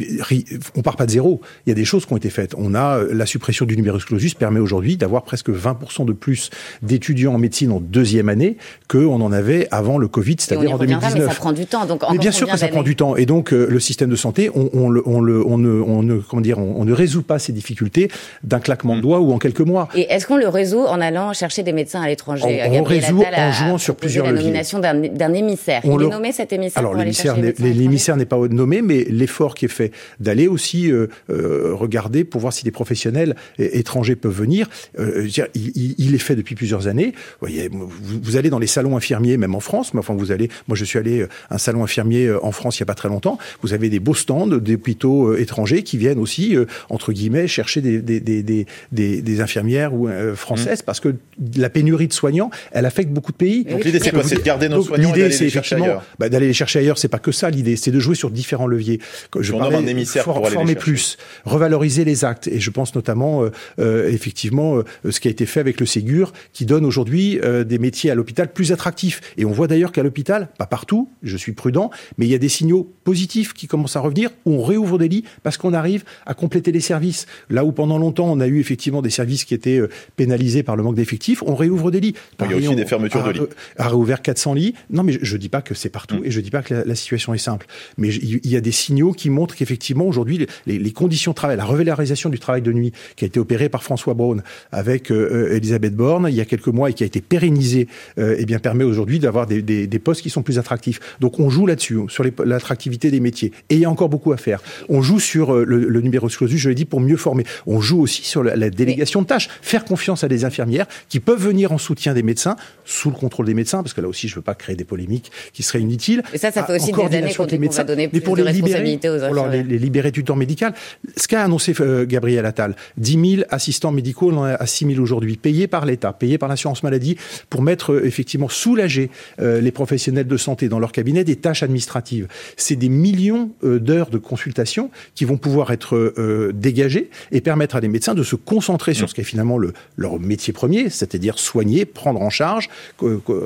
on 0.75 0.83
part 0.83 0.97
pas 0.97 1.07
de 1.07 1.13
zéro. 1.13 1.41
Il 1.67 1.71
y 1.71 1.73
a 1.73 1.77
des 1.77 1.87
choses 1.87 2.05
qui 2.05 2.13
ont 2.13 2.19
été 2.19 2.31
faites. 2.31 2.55
On 2.59 2.75
a 2.75 3.03
la 3.05 3.27
suppression 3.27 3.65
du 3.65 3.77
numerus 3.77 4.05
clausus 4.05 4.35
permet 4.35 4.61
aujourd'hui 4.61 4.99
d'avoir 4.99 5.23
presque 5.23 5.49
20% 5.49 6.05
de 6.05 6.13
plus 6.13 6.51
d'étudiants 6.83 7.35
en 7.35 7.39
médecine 7.39 7.73
en 7.73 7.81
deuxième 7.81 8.29
année 8.29 8.59
qu'on 8.89 9.21
en 9.21 9.33
avait 9.33 9.67
avant 9.71 9.97
le 9.97 10.09
Covid, 10.09 10.37
c'est-à-dire 10.39 10.73
en 10.73 10.79
2019 10.79 11.38
prend 11.39 11.53
du 11.53 11.67
temps. 11.67 11.87
Donc, 11.87 12.03
mais 12.11 12.19
bien 12.19 12.33
sûr 12.33 12.49
que 12.49 12.57
ça 12.57 12.69
prend 12.69 12.83
du 12.83 12.97
temps. 12.97 13.17
Et 13.17 13.27
donc, 13.27 13.53
euh, 13.53 13.67
le 13.69 13.81
système 13.81 14.11
de 14.11 14.17
santé, 14.17 14.51
on, 14.55 14.69
on, 14.73 14.91
le, 14.91 15.03
on, 15.07 15.21
le, 15.21 15.45
on, 15.47 15.59
ne, 15.59 15.81
on 15.81 16.03
ne, 16.03 16.17
comment 16.17 16.43
dire, 16.43 16.59
on, 16.59 16.85
ne 16.85 16.93
résout 16.93 17.23
pas 17.23 17.39
ces 17.39 17.53
difficultés 17.53 18.11
d'un 18.43 18.61
claquement 18.61 18.95
de 18.95 18.99
mm. 18.99 19.03
doigts 19.03 19.21
ou 19.21 19.33
en 19.33 19.39
quelques 19.39 19.61
mois. 19.61 19.89
Et 19.95 20.13
est-ce 20.13 20.27
qu'on 20.27 20.37
le 20.37 20.49
résout 20.49 20.85
en 20.85 21.01
allant 21.01 21.33
chercher 21.33 21.63
des 21.63 21.73
médecins 21.73 22.03
à 22.03 22.09
l'étranger 22.09 22.63
On, 22.71 22.83
résout 22.83 23.23
en 23.23 23.53
jouant 23.53 23.79
sur 23.79 23.97
plusieurs 23.97 24.27
la 24.27 24.33
nomination 24.33 24.79
d'un 24.81 25.35
émissaire? 25.35 25.81
Il 25.85 25.91
est 25.91 26.09
nommé 26.09 26.33
cet 26.33 26.53
émissaire 26.53 26.79
Alors, 26.79 26.95
l'émissaire 26.95 28.17
n'est 28.17 28.27
pas 28.27 28.39
nommé, 28.51 28.83
mais 28.83 29.05
l'effort 29.09 29.55
qui 29.55 29.65
est 29.65 29.69
fait 29.69 29.93
d'aller 30.21 30.49
aussi 30.49 30.91
euh, 30.91 31.07
euh, 31.31 31.75
regarder 31.75 32.25
pour 32.25 32.41
voir 32.41 32.53
si 32.53 32.65
des 32.65 32.71
professionnels 32.71 33.37
étrangers 33.59 34.17
peuvent 34.17 34.33
venir, 34.33 34.69
euh, 34.99 35.29
il, 35.55 35.95
il, 35.99 36.15
est 36.15 36.19
fait 36.19 36.37
depuis 36.37 36.55
plusieurs 36.55 36.87
années. 36.87 37.13
Vous, 37.41 37.49
voyez, 37.49 37.69
vous, 37.69 37.89
vous 38.23 38.37
allez 38.37 38.51
dans 38.51 38.59
les 38.59 38.67
salons 38.67 38.97
infirmiers, 38.97 39.37
même 39.37 39.55
en 39.55 39.61
France, 39.61 39.95
mais 39.95 40.01
enfin, 40.01 40.15
vous 40.15 40.33
allez, 40.33 40.49
moi 40.67 40.77
je 40.77 40.85
suis 40.85 40.99
allé 40.99 41.27
un 41.51 41.59
salon 41.59 41.85
infirmier 41.85 42.27
euh, 42.27 42.45
en 42.45 42.53
France 42.53 42.79
il 42.79 42.83
n'y 42.83 42.85
a 42.85 42.87
pas 42.87 42.95
très 42.95 43.09
longtemps. 43.09 43.39
Vous 43.63 43.73
avez 43.73 43.89
des 43.89 44.01
beaux 44.01 44.15
stands 44.15 44.47
d'hôpitaux 44.47 45.33
euh, 45.33 45.41
étrangers 45.41 45.83
qui 45.83 45.99
viennent 45.99 46.19
aussi, 46.19 46.57
euh, 46.57 46.67
entre 46.89 47.13
guillemets, 47.13 47.47
chercher 47.47 47.81
des, 47.81 48.01
des, 48.01 48.21
des, 48.21 48.67
des, 48.93 49.23
des 49.23 49.41
infirmières 49.41 49.95
ou 49.95 50.09
françaises, 50.35 50.81
mmh. 50.81 50.87
parce 50.87 51.01
que 51.01 51.15
la 51.57 51.71
pénurie 51.71 52.09
de 52.09 52.13
soignants, 52.13 52.51
elle 52.73 52.87
affecte 52.87 53.11
beaucoup 53.11 53.33
de 53.33 53.37
pays. 53.37 53.65
Donc 53.65 53.85
l'idée, 53.85 54.01
c'est 54.01 54.11
quoi 54.11 54.23
C'est 54.23 54.37
de 54.37 54.43
garder 54.43 54.69
nos 54.69 54.83
soignants 54.83 55.15
et 55.15 55.21
d'aller 55.21 55.39
les 55.39 55.51
chercher 55.51 55.77
ailleurs 55.77 56.03
bah, 56.19 56.29
D'aller 56.29 56.47
les 56.47 56.53
chercher 56.53 56.81
ailleurs, 56.81 56.99
c'est 56.99 57.09
pas 57.09 57.19
que 57.19 57.33
ça 57.33 57.51
l'idée, 57.51 57.77
c'est 57.77 57.91
de 57.91 58.01
jouer 58.01 58.15
sur 58.15 58.31
différents 58.31 58.67
leviers. 58.67 59.01
Je 59.39 59.53
On 59.53 59.59
parlais, 59.59 59.77
un 59.77 59.87
émissaire 59.87 60.25
for, 60.25 60.35
pour 60.35 60.49
former 60.49 60.75
plus, 60.75 61.17
revaloriser 61.45 62.05
les 62.05 62.25
actes. 62.25 62.49
Et 62.49 62.61
je 62.61 62.71
pense 62.71 62.95
notamment, 62.95 63.45
euh, 63.79 64.09
effectivement, 64.09 64.83
ce 65.09 65.21
qui 65.21 65.29
a 65.29 65.31
été 65.31 65.47
fait 65.47 65.61
avec 65.61 65.81
le 65.81 65.87
Ségur, 65.87 66.33
qui 66.53 66.67
donne 66.67 66.85
aujourd'hui 66.85 67.41
euh, 67.45 67.65
des 67.65 67.79
métiers 67.79 68.11
à 68.11 68.15
l'hôpital 68.15 68.53
plus 68.53 68.73
attractifs. 68.73 69.21
Et 69.37 69.45
on 69.45 69.53
voit 69.53 69.67
d'ailleurs 69.67 69.93
qu'à 69.93 70.03
l'hôpital, 70.03 70.49
pas 70.59 70.67
partout, 70.67 71.09
je 71.23 71.37
suis 71.37 71.53
prudent, 71.53 71.91
mais 72.17 72.27
il 72.27 72.31
y 72.31 72.35
a 72.35 72.39
des 72.39 72.49
signaux 72.49 72.93
positifs 73.05 73.53
qui 73.55 73.67
commencent 73.67 73.97
à 73.97 74.01
revenir, 74.01 74.31
où 74.45 74.55
on 74.55 74.63
réouvre 74.63 74.99
des 74.99 75.09
lits 75.09 75.25
parce 75.43 75.57
qu'on 75.57 75.73
arrive 75.73 76.05
à 76.27 76.35
compléter 76.35 76.73
les 76.73 76.81
services. 76.81 77.27
Là 77.51 77.65
où 77.65 77.73
pendant 77.73 77.99
longtemps 77.99 78.31
on 78.31 78.41
a 78.41 78.47
eu 78.47 78.61
effectivement 78.61 79.03
des 79.03 79.11
services 79.11 79.45
qui 79.45 79.55
étaient 79.55 79.79
euh, 79.79 79.89
pénalisés 80.17 80.63
par 80.63 80.77
le 80.77 80.83
manque 80.83 80.97
d'effectifs, 80.97 81.43
on 81.47 81.55
réouvre 81.55 81.91
des 81.91 82.01
lits. 82.01 82.15
il 82.41 82.51
y 82.51 82.55
a 82.55 82.57
aussi 82.57 82.77
des 82.77 82.87
fermetures 82.87 83.25
de 83.25 83.31
lits. 83.31 83.41
A 83.77 83.89
réouvert 83.89 84.23
400 84.23 84.55
lits. 84.55 84.75
Non, 84.91 85.03
mais 85.03 85.19
je 85.21 85.35
ne 85.35 85.41
dis 85.41 85.49
pas 85.49 85.63
que 85.63 85.75
c'est 85.75 85.89
partout 85.89 86.17
mm. 86.17 86.25
et 86.27 86.31
je 86.31 86.39
ne 86.39 86.45
dis 86.45 86.51
pas 86.51 86.63
que 86.63 86.75
la, 86.75 86.95
situation 86.95 87.35
est 87.35 87.39
simple. 87.39 87.67
Mais 87.97 88.09
il 88.09 88.51
y 88.51 88.57
a 88.57 88.61
des 88.61 88.73
signaux 88.73 89.13
qui 89.13 89.31
montrent 89.31 89.55
qu'effectivement 89.55 90.07
aujourd'hui 90.07 90.47
les, 90.67 90.79
les, 90.79 90.93
conditions 90.93 91.33
de 91.33 91.37
travail, 91.37 91.57
la 91.57 91.65
revalorisation 91.65 92.29
du 92.29 92.39
travail 92.39 92.63
de 92.63 92.73
nuit 92.73 92.93
qui 93.17 93.25
a 93.25 93.29
été 93.29 93.39
opérée 93.39 93.69
par 93.69 93.83
François 93.83 94.15
Braun 94.15 94.43
avec 94.73 95.11
euh, 95.11 95.55
Elisabeth 95.55 95.95
Borne 95.95 96.27
il 96.29 96.35
y 96.35 96.41
a 96.41 96.45
quelques 96.45 96.69
mois 96.69 96.91
et 96.91 96.95
qui 96.95 97.03
a 97.03 97.07
été 97.07 97.21
pérennisée, 97.21 97.89
euh, 98.19 98.37
eh 98.39 98.47
bien 98.47 98.59
permet 98.59 98.85
aujourd'hui 98.85 99.19
d'avoir 99.19 99.47
des, 99.47 99.63
des, 99.63 99.87
des 99.87 99.99
postes 99.99 100.23
qui 100.23 100.31
sont 100.31 100.43
plus 100.43 100.59
attractifs. 100.59 101.01
Donc 101.21 101.41
on 101.41 101.51
joue 101.51 101.67
là-dessus 101.67 101.99
sur 102.09 102.25
l'attractivité 102.45 103.11
des 103.11 103.21
métiers. 103.21 103.53
Et 103.71 103.75
il 103.75 103.81
y 103.81 103.85
a 103.85 103.91
encore 103.91 104.09
beaucoup 104.09 104.33
à 104.33 104.37
faire. 104.37 104.63
On 104.89 105.03
joue 105.03 105.21
sur 105.21 105.55
euh, 105.55 105.65
le, 105.65 105.79
le 105.89 106.01
numéro 106.01 106.29
clausus, 106.29 106.61
je 106.61 106.69
l'ai 106.69 106.75
dit, 106.75 106.85
pour 106.85 107.01
mieux 107.01 107.17
former. 107.17 107.45
On 107.67 107.81
joue 107.81 108.01
aussi 108.01 108.23
sur 108.25 108.43
la, 108.43 108.57
la 108.57 108.71
délégation 108.71 109.23
de 109.23 109.27
tâches. 109.27 109.49
Faire 109.63 109.85
confiance 109.85 110.25
à 110.25 110.29
des 110.29 110.45
infirmières 110.45 110.87
qui 111.09 111.21
peuvent 111.21 111.43
venir 111.43 111.73
en 111.73 111.79
soutien 111.79 112.15
des 112.15 112.23
médecins, 112.23 112.57
sous 112.85 113.11
le 113.11 113.17
contrôle 113.17 113.47
des 113.47 113.55
médecins, 113.55 113.83
parce 113.83 113.95
que 113.95 114.01
là 114.01 114.09
aussi, 114.09 114.29
je 114.29 114.35
ne 114.35 114.37
veux 114.37 114.43
pas 114.43 114.55
créer 114.55 114.77
des 114.77 114.85
polémiques 114.85 115.31
qui 115.53 115.63
seraient 115.63 115.81
inutiles. 115.81 116.23
Et 116.33 116.39
ça, 116.39 116.51
ça 116.51 116.65
fait 116.65 116.75
aussi 116.75 116.93
des 116.93 117.17
années 117.17 117.35
qu'on 117.35 117.45
va 117.45 117.85
donner 117.85 118.09
plus 118.09 118.21
pour 118.21 118.37
de 118.37 118.43
les 118.43 118.53
libérer, 118.53 118.99
aux 119.05 119.35
pour 119.35 119.49
les, 119.49 119.63
les, 119.63 119.79
libérer 119.79 120.11
du 120.11 120.25
temps 120.25 120.37
médical. 120.37 120.75
Ce 121.17 121.29
qu'a 121.29 121.43
annoncé 121.43 121.75
euh, 121.81 122.07
Gabriel 122.07 122.47
Attal, 122.47 122.77
10 122.97 123.37
000 123.37 123.43
assistants 123.51 123.93
médicaux, 123.93 124.31
on 124.33 124.39
en 124.39 124.45
a 124.45 124.55
à 124.55 124.67
6 124.67 124.87
000 124.87 125.01
aujourd'hui, 125.01 125.37
payés 125.37 125.67
par 125.67 125.87
l'État, 125.87 126.13
payés 126.13 126.39
par 126.39 126.49
l'assurance 126.49 126.83
maladie, 126.83 127.17
pour 127.51 127.63
mettre 127.63 127.93
euh, 127.93 128.07
effectivement 128.07 128.49
soulager 128.49 129.11
euh, 129.41 129.61
les 129.61 129.73
professionnels 129.73 130.27
de 130.27 130.37
santé 130.37 130.69
dans 130.69 130.79
leur 130.79 130.93
cabinet 130.99 131.23
des 131.23 131.37
tâches 131.37 131.63
administratives 131.63 132.27
c'est 132.57 132.75
des 132.75 132.89
millions 132.89 133.51
euh, 133.63 133.79
d'heures 133.79 134.11
de 134.11 134.19
consultation 134.19 134.91
qui 135.15 135.25
vont 135.25 135.37
pouvoir 135.37 135.71
être 135.71 135.97
euh, 135.97 136.53
dégagées 136.53 137.11
et 137.31 137.41
permettre 137.41 137.77
à 137.77 137.81
des 137.81 137.87
médecins 137.87 138.15
de 138.15 138.25
se 138.25 138.35
concentrer 138.35 138.95
sur 138.95 139.05
mmh. 139.05 139.09
ce 139.09 139.15
qui 139.15 139.21
est 139.21 139.25
finalement 139.25 139.59
le, 139.59 139.73
leur 139.97 140.19
métier 140.19 140.53
premier, 140.53 140.91
c'est-à-dire 140.91 141.39
soigner, 141.39 141.85
prendre 141.85 142.21
en 142.21 142.31
charge, 142.31 142.69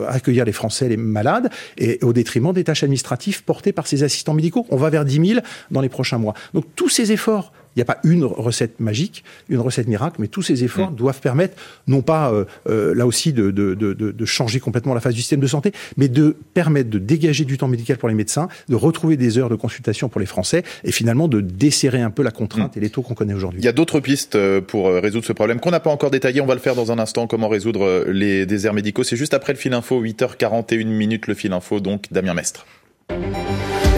accueillir 0.09 0.45
les 0.45 0.53
Français, 0.53 0.89
les 0.89 0.97
malades, 0.97 1.51
et 1.77 1.99
au 2.03 2.13
détriment 2.13 2.53
des 2.53 2.65
tâches 2.65 2.85
administratives 2.85 3.43
portées 3.45 3.73
par 3.73 3.87
ces 3.87 4.03
assistants 4.03 4.35
médicaux. 4.35 4.67
On 4.71 4.77
va 4.77 4.89
vers 4.89 5.05
10 5.05 5.27
000 5.29 5.41
dans 5.71 5.81
les 5.81 5.89
prochains 5.89 6.19
mois. 6.19 6.35
Donc 6.55 6.65
tous 6.75 6.89
ces 6.89 7.13
efforts 7.13 7.53
il 7.75 7.79
n'y 7.79 7.83
a 7.83 7.87
pas 7.87 7.99
une 8.05 8.25
recette 8.25 8.81
magique, 8.81 9.25
une 9.49 9.61
recette 9.61 9.89
miracle, 9.89 10.17
mais 10.19 10.29
tous 10.29 10.43
ces 10.43 10.65
efforts 10.65 10.93
mm. 10.93 10.97
doivent 10.97 11.21
permettre, 11.21 11.57
non 11.87 12.03
pas 12.03 12.33
euh, 12.33 12.45
euh, 12.69 12.95
là 12.95 13.07
aussi 13.07 13.33
de, 13.33 13.51
de, 13.51 13.75
de, 13.75 13.93
de, 13.95 14.25
changer 14.25 14.61
complètement 14.61 14.95
la 14.95 15.01
phase 15.01 15.15
du 15.15 15.21
système 15.21 15.41
de 15.41 15.47
santé, 15.47 15.73
mais 15.97 16.09
de 16.09 16.37
permettre 16.55 16.91
de 16.91 16.99
dégager 16.99 17.45
du 17.45 17.59
temps 17.59 17.69
médical 17.69 17.97
pour 17.97 18.09
les 18.09 18.15
médecins, 18.15 18.49
de 18.69 18.75
retrouver 18.75 19.17
des 19.17 19.39
heures 19.39 19.49
de 19.49 19.57
consultation 19.57 20.09
pour 20.09 20.21
les 20.21 20.27
Français, 20.27 20.63
et 20.85 20.93
finalement 20.93 21.29
de 21.29 21.41
desserrer 21.41 22.01
un 22.01 22.11
peu 22.11 22.23
la 22.23 22.31
contrainte 22.31 22.77
mm. 22.77 22.79
et 22.79 22.83
les 22.83 22.91
taux 22.91 23.03
qu'on 23.03 23.15
connaît 23.15 23.35
aujourd'hui. 23.35 23.61
Il 23.61 23.65
y 23.65 23.69
a 23.69 23.73
d'autres 23.73 24.01
pistes 24.01 24.37
euh, 24.37 24.61
pour 24.61 24.93
résoudre 24.93 25.25
ce 25.25 25.33
problème 25.33 25.61
qu'on 25.61 25.71
n'a 25.71 25.81
pas 25.81 25.91
encore 25.91 26.11
détaillé. 26.11 26.41
On 26.41 26.47
va 26.47 26.55
le 26.55 26.61
faire 26.61 26.75
dans 26.75 26.93
un 26.93 26.99
instant. 26.99 27.27
Comment 27.27 27.49
résoudre 27.49 28.05
les 28.09 28.47
déserts 28.47 28.75
médicaux 28.75 29.05
C'est 29.05 29.17
juste 29.17 29.35
après 29.35 29.53
le 29.53 29.59
fil 29.59 29.73
info, 29.73 30.03
8h41 30.03 30.85
minutes 30.87 31.27
le 31.27 31.35
fil 31.35 31.53
info. 31.53 31.81
Donc 31.81 32.07
Damien 32.11 32.35
Mestre. 32.35 32.67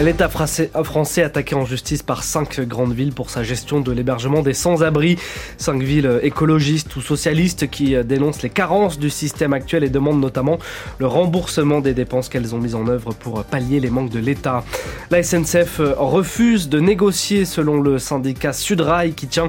L'État 0.03 0.29
français 0.29 1.23
attaqué 1.23 1.55
en 1.55 1.65
justice 1.65 2.03
par 2.03 2.25
cinq 2.25 2.61
grandes 2.61 2.93
villes 2.93 3.13
pour 3.13 3.31
sa 3.31 3.45
gestion 3.45 3.81
de 3.81 3.93
l'hébergement 3.93 4.43
des 4.43 4.53
sans-abri. 4.53 5.17
Cinq 5.57 5.83
villes 5.83 6.19
écologistes 6.23 6.97
ou 6.97 7.01
socialistes 7.01 7.71
qui 7.71 7.95
dénoncent 8.05 8.43
les 8.43 8.51
carences 8.51 8.99
du 8.99 9.09
système 9.09 9.53
actuel 9.53 9.85
et 9.85 9.91
demandent 9.91 10.21
notamment 10.21 10.59
le 10.99 11.07
remboursement 11.07 11.81
des 11.81 11.95
dépenses 11.95 12.29
qu'elles 12.29 12.57
ont 12.57 12.59
mises 12.59 12.75
en 12.75 12.89
œuvre 12.89 13.15
pour 13.15 13.45
pallier 13.45 13.79
les 13.79 13.89
manques 13.89 14.11
de 14.11 14.19
l'État. 14.19 14.65
La 15.13 15.23
SNCF 15.23 15.81
refuse 15.97 16.69
de 16.69 16.81
négocier 16.81 17.45
selon 17.45 17.81
le 17.81 18.01
syndicat 18.01 18.53
Sudrail 18.53 19.15
qui 19.15 19.29
tient 19.29 19.49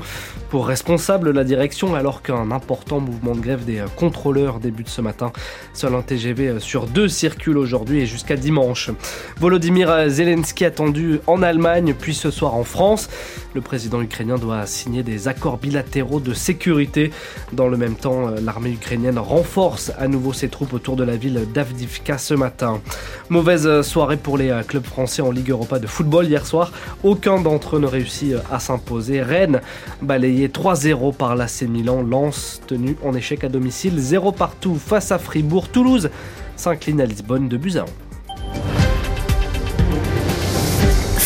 pour 0.51 0.67
responsable 0.67 1.31
la 1.31 1.43
direction 1.43 1.95
alors 1.95 2.21
qu'un 2.21 2.51
important 2.51 2.99
mouvement 2.99 3.33
de 3.33 3.41
grève 3.41 3.65
des 3.65 3.83
contrôleurs 3.95 4.59
débute 4.59 4.89
ce 4.89 5.01
matin. 5.01 5.33
Seul 5.73 5.95
un 5.95 6.03
TGV 6.03 6.59
sur 6.59 6.85
deux 6.85 7.09
circule 7.09 7.57
aujourd'hui 7.57 8.01
et 8.01 8.05
jusqu'à 8.05 8.35
dimanche. 8.35 8.91
Volodymyr 9.39 10.07
Zelensky 10.07 10.34
attendu 10.65 11.19
en 11.27 11.41
Allemagne 11.41 11.93
puis 11.97 12.13
ce 12.13 12.31
soir 12.31 12.55
en 12.55 12.63
France. 12.63 13.09
Le 13.53 13.61
président 13.61 14.01
ukrainien 14.01 14.37
doit 14.37 14.65
signer 14.65 15.03
des 15.03 15.27
accords 15.27 15.57
bilatéraux 15.57 16.19
de 16.19 16.33
sécurité. 16.33 17.11
Dans 17.53 17.67
le 17.67 17.77
même 17.77 17.95
temps, 17.95 18.29
l'armée 18.41 18.71
ukrainienne 18.71 19.17
renforce 19.17 19.91
à 19.97 20.07
nouveau 20.07 20.33
ses 20.33 20.49
troupes 20.49 20.73
autour 20.73 20.95
de 20.95 21.03
la 21.03 21.15
ville 21.15 21.47
d'Avdivka 21.53 22.17
ce 22.17 22.33
matin. 22.33 22.81
Mauvaise 23.29 23.81
soirée 23.81 24.17
pour 24.17 24.37
les 24.37 24.53
clubs 24.67 24.85
français 24.85 25.21
en 25.21 25.31
Ligue 25.31 25.51
Europa 25.51 25.79
de 25.79 25.87
football 25.87 26.25
hier 26.25 26.45
soir. 26.45 26.71
Aucun 27.03 27.39
d'entre 27.39 27.77
eux 27.77 27.79
ne 27.79 27.87
réussit 27.87 28.35
à 28.51 28.59
s'imposer. 28.59 29.21
Rennes 29.21 29.61
balayé 30.01 30.49
3-0 30.49 31.15
par 31.15 31.35
l'AC 31.35 31.63
Milan. 31.63 32.01
Lance 32.01 32.61
tenu 32.67 32.97
en 33.03 33.13
échec 33.13 33.43
à 33.43 33.49
domicile. 33.49 33.93
0 33.97 34.31
partout 34.31 34.75
face 34.75 35.11
à 35.11 35.17
Fribourg. 35.17 35.69
Toulouse 35.69 36.09
s'incline 36.57 37.01
à 37.01 37.05
Lisbonne 37.05 37.47
de 37.47 37.57
Buzyn. 37.57 37.85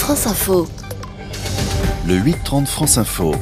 France 0.10 0.26
Info. 0.26 0.68
Le 2.08 2.16
8-30 2.16 2.66
France 2.66 2.98
Info. 2.98 3.36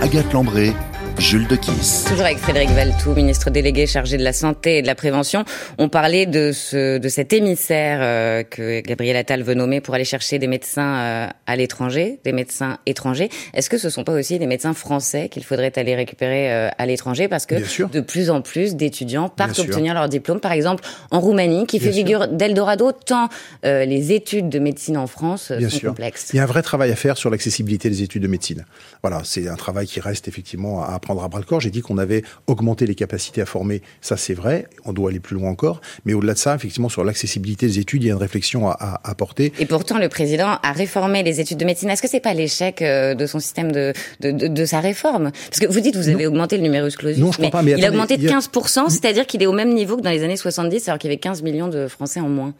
Agathe 0.00 0.32
Lambré, 0.32 0.72
Jules 1.18 1.46
de 1.46 1.56
Kiss. 1.56 2.04
Toujours 2.08 2.24
avec 2.24 2.38
Frédéric 2.38 2.70
Valtou, 2.70 3.14
ministre 3.14 3.50
délégué 3.50 3.86
chargé 3.86 4.16
de 4.16 4.24
la 4.24 4.32
santé 4.32 4.78
et 4.78 4.82
de 4.82 4.86
la 4.86 4.94
prévention. 4.94 5.44
On 5.78 5.88
parlait 5.88 6.26
de 6.26 6.52
ce 6.52 6.98
de 6.98 7.08
cet 7.08 7.32
émissaire 7.32 8.00
euh, 8.02 8.42
que 8.42 8.80
Gabriel 8.80 9.16
Attal 9.16 9.42
veut 9.42 9.54
nommer 9.54 9.80
pour 9.80 9.94
aller 9.94 10.04
chercher 10.04 10.38
des 10.38 10.46
médecins 10.46 10.96
euh, 10.96 11.26
à 11.46 11.56
l'étranger, 11.56 12.18
des 12.24 12.32
médecins 12.32 12.78
étrangers. 12.86 13.28
Est-ce 13.54 13.70
que 13.70 13.78
ce 13.78 13.90
sont 13.90 14.04
pas 14.04 14.12
aussi 14.12 14.38
des 14.38 14.46
médecins 14.46 14.74
français 14.74 15.28
qu'il 15.28 15.44
faudrait 15.44 15.72
aller 15.76 15.94
récupérer 15.94 16.52
euh, 16.52 16.68
à 16.76 16.86
l'étranger? 16.86 17.28
Parce 17.28 17.46
que 17.46 17.54
de 17.86 18.00
plus 18.00 18.30
en 18.30 18.42
plus 18.42 18.74
d'étudiants 18.74 19.28
partent 19.28 19.58
obtenir 19.58 19.94
leur 19.94 20.08
diplôme, 20.08 20.40
par 20.40 20.52
exemple 20.52 20.84
en 21.10 21.20
Roumanie, 21.20 21.66
qui 21.66 21.78
fait 21.80 21.92
figure 21.92 22.28
d'Eldorado, 22.28 22.92
tant 22.92 23.28
les 23.62 24.12
études 24.12 24.48
de 24.48 24.58
médecine 24.58 24.96
en 24.96 25.06
France 25.06 25.52
sont 25.68 25.86
complexes. 25.86 26.30
Il 26.32 26.36
y 26.36 26.40
a 26.40 26.42
un 26.42 26.46
vrai 26.46 26.62
travail 26.62 26.90
à 26.90 26.96
faire 26.96 27.16
sur 27.16 27.30
l'accessibilité 27.30 27.88
des 27.88 28.02
études 28.02 28.22
de 28.22 28.28
médecine. 28.28 28.64
Voilà, 29.02 29.22
c'est 29.24 29.48
un 29.48 29.56
travail 29.56 29.86
qui 29.86 30.00
reste 30.00 30.28
effectivement 30.28 30.82
à 30.82 30.98
prendre 31.04 31.22
à 31.22 31.28
bras 31.28 31.38
le 31.38 31.46
corps. 31.46 31.60
J'ai 31.60 31.70
dit 31.70 31.82
qu'on 31.82 31.98
avait 31.98 32.22
augmenté 32.46 32.86
les 32.86 32.94
capacités 32.94 33.40
à 33.40 33.46
former. 33.46 33.82
Ça, 34.00 34.16
c'est 34.16 34.34
vrai. 34.34 34.66
On 34.84 34.92
doit 34.92 35.10
aller 35.10 35.20
plus 35.20 35.36
loin 35.36 35.50
encore. 35.50 35.80
Mais 36.04 36.14
au-delà 36.14 36.34
de 36.34 36.38
ça, 36.38 36.54
effectivement, 36.54 36.88
sur 36.88 37.04
l'accessibilité 37.04 37.66
des 37.66 37.78
études, 37.78 38.02
il 38.02 38.06
y 38.06 38.10
a 38.10 38.14
une 38.14 38.20
réflexion 38.20 38.68
à, 38.68 39.00
à, 39.02 39.14
porter. 39.14 39.52
Et 39.58 39.66
pourtant, 39.66 39.98
le 39.98 40.08
président 40.08 40.58
a 40.62 40.72
réformé 40.72 41.22
les 41.22 41.40
études 41.40 41.58
de 41.58 41.64
médecine. 41.64 41.90
Est-ce 41.90 42.02
que 42.02 42.08
c'est 42.08 42.20
pas 42.20 42.34
l'échec 42.34 42.82
euh, 42.82 43.14
de 43.14 43.26
son 43.26 43.38
système 43.38 43.70
de, 43.70 43.92
de, 44.20 44.30
de, 44.30 44.64
sa 44.64 44.80
réforme? 44.80 45.30
Parce 45.50 45.60
que 45.60 45.66
vous 45.66 45.80
dites, 45.80 45.96
vous 45.96 46.08
avez 46.08 46.26
augmenté 46.26 46.56
le 46.56 46.62
numerus 46.62 46.96
clausus. 46.96 47.22
Non, 47.22 47.32
je 47.32 47.40
mais, 47.40 47.50
pas, 47.50 47.62
mais 47.62 47.72
il 47.72 47.84
a 47.84 47.90
augmenté 47.90 48.16
de 48.16 48.26
15%, 48.26 48.88
c'est-à-dire 48.88 49.26
qu'il 49.26 49.42
est 49.42 49.46
au 49.46 49.52
même 49.52 49.74
niveau 49.74 49.96
que 49.96 50.02
dans 50.02 50.10
les 50.10 50.22
années 50.22 50.36
70, 50.36 50.88
alors 50.88 50.98
qu'il 50.98 51.10
y 51.10 51.12
avait 51.12 51.20
15 51.20 51.42
millions 51.42 51.68
de 51.68 51.86
Français 51.86 52.20
en 52.20 52.28
moins. 52.28 52.54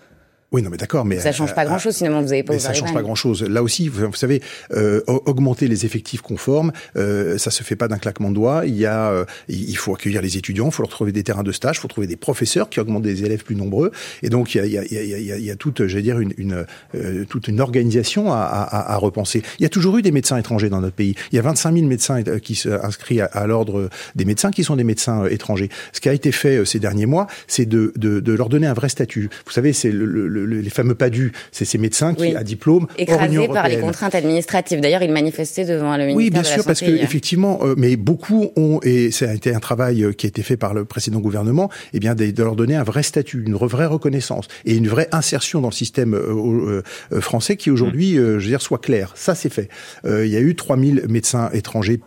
Oui, 0.54 0.62
non, 0.62 0.70
mais 0.70 0.76
d'accord, 0.76 1.04
mais 1.04 1.18
ça 1.18 1.32
change 1.32 1.52
pas 1.52 1.64
euh, 1.64 1.66
grand-chose. 1.66 1.96
Finalement, 1.96 2.22
vous 2.22 2.32
avez 2.32 2.44
pas. 2.44 2.52
Mais 2.52 2.60
ça 2.60 2.72
change 2.72 2.94
pas 2.94 3.02
grand-chose. 3.02 3.42
Là 3.42 3.60
aussi, 3.60 3.88
vous, 3.88 4.14
savez, 4.14 4.40
euh, 4.72 5.00
augmenter 5.06 5.66
les 5.66 5.84
effectifs 5.84 6.20
conformes, 6.20 6.70
euh, 6.96 7.38
ça 7.38 7.50
se 7.50 7.64
fait 7.64 7.74
pas 7.74 7.88
d'un 7.88 7.98
claquement 7.98 8.30
de 8.30 8.36
doigts. 8.36 8.62
Il 8.64 8.76
y 8.76 8.86
a, 8.86 9.10
euh, 9.10 9.24
il 9.48 9.76
faut 9.76 9.92
accueillir 9.92 10.22
les 10.22 10.36
étudiants, 10.36 10.66
il 10.66 10.72
faut 10.72 10.84
leur 10.84 10.90
trouver 10.90 11.10
des 11.10 11.24
terrains 11.24 11.42
de 11.42 11.50
stage, 11.50 11.78
il 11.78 11.80
faut 11.80 11.88
trouver 11.88 12.06
des 12.06 12.14
professeurs 12.14 12.70
qui 12.70 12.78
augmentent 12.78 13.02
des 13.02 13.24
élèves 13.24 13.42
plus 13.42 13.56
nombreux. 13.56 13.90
Et 14.22 14.28
donc, 14.28 14.54
il 14.54 14.58
y 14.58 14.60
a, 14.60 14.66
il 14.66 14.72
y 14.72 14.78
a, 14.78 15.02
il 15.02 15.26
y 15.26 15.32
a, 15.32 15.36
il 15.38 15.44
y 15.44 15.50
a 15.50 15.56
toute, 15.56 15.88
j'allais 15.88 16.02
dire, 16.02 16.20
une, 16.20 16.32
une 16.38 16.64
euh, 16.94 17.24
toute 17.24 17.48
une 17.48 17.60
organisation 17.60 18.32
à, 18.32 18.36
à, 18.36 18.92
à, 18.92 18.96
repenser. 18.96 19.42
Il 19.58 19.64
y 19.64 19.66
a 19.66 19.70
toujours 19.70 19.98
eu 19.98 20.02
des 20.02 20.12
médecins 20.12 20.36
étrangers 20.36 20.68
dans 20.68 20.80
notre 20.80 20.94
pays. 20.94 21.16
Il 21.32 21.36
y 21.36 21.40
a 21.40 21.42
25 21.42 21.74
000 21.74 21.86
médecins 21.88 22.22
qui 22.22 22.54
sont 22.54 22.70
inscrits 22.70 23.20
à, 23.20 23.46
l'ordre 23.48 23.90
des 24.14 24.24
médecins 24.24 24.52
qui 24.52 24.62
sont 24.62 24.76
des 24.76 24.84
médecins 24.84 25.26
étrangers. 25.26 25.68
Ce 25.92 26.00
qui 26.00 26.08
a 26.08 26.12
été 26.12 26.30
fait 26.30 26.64
ces 26.64 26.78
derniers 26.78 27.06
mois, 27.06 27.26
c'est 27.48 27.66
de, 27.66 27.92
de, 27.96 28.20
de, 28.20 28.32
leur 28.32 28.48
donner 28.48 28.68
un 28.68 28.72
vrai 28.72 28.88
statut. 28.88 29.30
Vous 29.46 29.52
savez, 29.52 29.72
c'est 29.72 29.90
le, 29.90 30.06
le, 30.06 30.43
les 30.44 30.70
fameux 30.70 30.94
pas 30.94 31.10
du 31.10 31.32
c'est 31.52 31.64
ces 31.64 31.78
médecins 31.78 32.14
qui, 32.14 32.34
à 32.34 32.42
diplôme, 32.42 32.86
écrasés 32.98 33.48
par 33.48 33.68
les 33.68 33.78
contraintes 33.78 34.14
administratives. 34.14 34.80
D'ailleurs, 34.80 35.02
ils 35.02 35.12
manifestaient 35.12 35.64
devant 35.64 35.96
le 35.96 36.06
ministère 36.06 36.16
Oui, 36.16 36.30
bien 36.30 36.42
de 36.42 36.46
sûr, 36.46 36.64
parce 36.64 36.80
que 36.80 36.90
effectivement, 36.90 37.60
euh, 37.62 37.74
mais 37.76 37.96
beaucoup 37.96 38.50
ont, 38.56 38.80
et 38.82 39.10
ça 39.10 39.30
a 39.30 39.34
été 39.34 39.54
un 39.54 39.60
travail 39.60 40.04
euh, 40.04 40.12
qui 40.12 40.26
a 40.26 40.28
été 40.28 40.42
fait 40.42 40.56
par 40.56 40.74
le 40.74 40.84
précédent 40.84 41.20
gouvernement, 41.20 41.70
eh 41.92 42.00
bien, 42.00 42.14
de, 42.14 42.42
leur 42.42 42.56
donner 42.56 42.74
un 42.74 42.82
vrai 42.82 43.02
statut, 43.02 43.42
une 43.46 43.54
vraie 43.54 43.86
reconnaissance 43.86 44.48
et 44.64 44.74
une 44.76 44.88
vraie 44.88 45.08
insertion 45.12 45.60
dans 45.60 45.68
le 45.68 45.74
système 45.74 46.14
euh, 46.14 46.82
français 47.20 47.56
qui 47.56 47.70
aujourd'hui, 47.70 48.14
je 48.14 48.20
veux 48.20 48.40
dire, 48.40 48.60
soit 48.60 48.78
clair. 48.78 49.12
Ça, 49.14 49.34
c'est 49.34 49.52
fait. 49.52 49.68
il 50.04 50.26
y 50.26 50.36
a 50.36 50.40
eu 50.40 50.54
3000 50.54 51.04
médecins 51.08 51.50
étrangers 51.52 52.00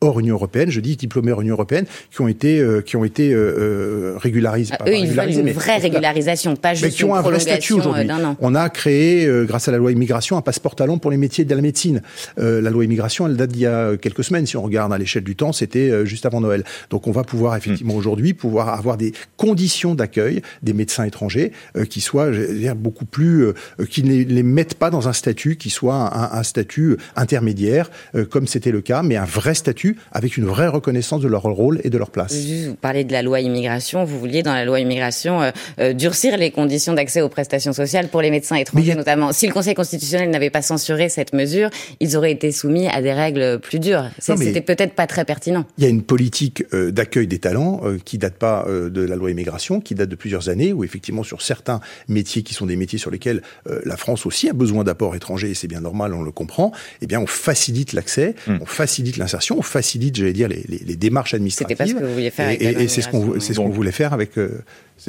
hors 0.00 0.20
Union 0.20 0.34
européenne, 0.34 0.70
je 0.70 0.80
dis 0.80 0.96
diplômés 0.96 1.32
hors 1.32 1.40
Union 1.40 1.54
européenne, 1.54 1.86
qui 2.10 2.20
ont 2.20 2.28
été 2.28 2.60
euh, 2.60 2.80
qui 2.80 2.96
ont 2.96 3.04
été 3.04 3.32
euh, 3.32 3.54
euh 3.58 4.18
régularisés. 4.18 4.74
Ah, 4.78 4.84
eux, 4.88 4.94
ils 4.94 5.08
veulent 5.08 5.30
une 5.30 5.52
vraie 5.52 5.78
régularisation, 5.78 6.56
pas 6.56 6.74
juste 6.74 6.84
mais 6.84 6.90
qui 6.90 7.04
ont 7.04 7.14
un 7.14 7.20
vrai 7.20 7.40
statut 7.40 7.74
aujourd'hui. 7.74 8.08
Euh, 8.08 8.34
On 8.40 8.54
a 8.54 8.68
créé, 8.70 9.28
grâce 9.44 9.68
à 9.68 9.72
la 9.72 9.78
loi 9.78 9.92
immigration, 9.92 10.36
un 10.36 10.42
passeport 10.42 10.74
talent 10.74 10.98
pour 10.98 11.10
les 11.10 11.16
métiers 11.16 11.44
de 11.44 11.54
la 11.54 11.60
médecine. 11.60 12.02
la 12.36 12.70
loi 12.70 12.84
immigration, 12.84 13.26
elle 13.26 13.36
date 13.36 13.50
d'il 13.50 13.62
y 13.62 13.66
a 13.66 13.96
quelques 13.96 14.24
semaines. 14.24 14.46
Si 14.46 14.56
on 14.56 14.62
regarde 14.62 14.92
à 14.92 14.98
l'échelle 14.98 15.24
du 15.24 15.36
temps, 15.36 15.52
c'était 15.52 16.06
juste 16.06 16.26
avant 16.26 16.40
Noël. 16.40 16.64
Donc, 16.90 17.06
on 17.06 17.10
va 17.10 17.24
pouvoir 17.24 17.56
effectivement 17.56 17.94
hmm. 17.94 17.98
aujourd'hui 17.98 18.34
pouvoir 18.34 18.68
avoir 18.68 18.96
des 18.96 19.12
conditions 19.36 19.94
d'accueil 19.94 20.42
des 20.62 20.72
médecins 20.72 21.04
étrangers 21.04 21.52
qui 21.90 22.00
soient, 22.00 22.30
dire, 22.30 22.74
beaucoup 22.74 23.04
plus, 23.04 23.52
qui 23.90 24.02
ne 24.02 24.24
les, 24.24 24.42
mettent 24.42 24.74
pas 24.74 24.90
dans 24.90 25.08
un 25.08 25.12
statut 25.12 25.56
qui 25.56 25.70
soit 25.70 25.94
un, 25.94 26.38
un 26.38 26.42
statut 26.42 26.96
intermédiaire, 27.16 27.90
comme 28.30 28.46
c'était 28.46 28.70
le 28.70 28.80
cas, 28.80 29.02
mais 29.02 29.16
un 29.16 29.24
vrai 29.24 29.54
statut 29.54 29.87
avec 30.12 30.36
une 30.36 30.44
vraie 30.44 30.68
reconnaissance 30.68 31.20
de 31.20 31.28
leur 31.28 31.42
rôle 31.42 31.80
et 31.84 31.90
de 31.90 31.98
leur 31.98 32.10
place. 32.10 32.34
Vous 32.34 32.74
parlez 32.74 33.04
de 33.04 33.12
la 33.12 33.22
loi 33.22 33.40
immigration, 33.40 34.04
vous 34.04 34.18
vouliez 34.18 34.42
dans 34.42 34.54
la 34.54 34.64
loi 34.64 34.80
immigration 34.80 35.42
euh, 35.42 35.50
euh, 35.78 35.92
durcir 35.92 36.36
les 36.36 36.50
conditions 36.50 36.94
d'accès 36.94 37.20
aux 37.20 37.28
prestations 37.28 37.72
sociales 37.72 38.08
pour 38.08 38.22
les 38.22 38.30
médecins 38.30 38.56
étrangers 38.56 38.94
notamment. 38.94 39.32
Si 39.32 39.46
le 39.46 39.52
Conseil 39.52 39.74
constitutionnel 39.74 40.30
n'avait 40.30 40.50
pas 40.50 40.62
censuré 40.62 41.08
cette 41.08 41.32
mesure, 41.32 41.70
ils 42.00 42.16
auraient 42.16 42.32
été 42.32 42.52
soumis 42.52 42.88
à 42.88 43.02
des 43.02 43.12
règles 43.12 43.58
plus 43.58 43.78
dures. 43.78 44.08
C'était 44.18 44.60
peut-être 44.60 44.94
pas 44.94 45.06
très 45.06 45.24
pertinent. 45.24 45.64
Il 45.78 45.84
y 45.84 45.86
a 45.86 45.90
une 45.90 46.02
politique 46.02 46.64
euh, 46.72 46.90
d'accueil 46.90 47.26
des 47.26 47.38
talents 47.38 47.80
qui 48.04 48.18
date 48.18 48.34
pas 48.34 48.66
de 48.68 49.02
la 49.02 49.16
loi 49.16 49.30
immigration, 49.30 49.80
qui 49.80 49.94
date 49.94 50.08
de 50.08 50.16
plusieurs 50.16 50.48
années, 50.48 50.72
où 50.72 50.84
effectivement 50.84 51.22
sur 51.22 51.42
certains 51.42 51.80
métiers 52.08 52.42
qui 52.42 52.54
sont 52.54 52.66
des 52.66 52.76
métiers 52.76 52.98
sur 52.98 53.10
lesquels 53.10 53.42
la 53.84 53.96
France 53.96 54.26
aussi 54.26 54.48
a 54.48 54.52
besoin 54.52 54.84
d'apports 54.84 55.14
étrangers, 55.14 55.50
et 55.50 55.54
c'est 55.54 55.68
bien 55.68 55.80
normal, 55.80 56.14
on 56.14 56.22
le 56.22 56.30
comprend, 56.30 56.72
eh 57.00 57.06
bien 57.06 57.20
on 57.20 57.26
facilite 57.26 57.92
l'accès, 57.92 58.34
hum. 58.46 58.58
on 58.60 58.66
facilite 58.66 59.16
l'insertion, 59.16 59.58
on 59.58 59.62
facilite, 59.62 59.77
j'allais 59.82 60.32
dire, 60.32 60.48
les, 60.48 60.64
les, 60.68 60.78
les, 60.78 60.96
démarches 60.96 61.34
administratives. 61.34 61.76
C'était 61.76 61.92
pas 61.92 61.98
ce 61.98 61.98
que 61.98 62.04
vous 62.04 62.14
vouliez 62.14 62.30
faire. 62.30 62.50
Et, 62.50 62.84
et 62.84 62.88
c'est 62.88 63.02
ce 63.02 63.08
qu'on 63.08 63.40
c'est 63.40 63.54
ce 63.54 63.58
qu'on 63.60 63.68
voulait 63.68 63.92
faire 63.92 64.12
avec 64.12 64.38
euh, 64.38 64.62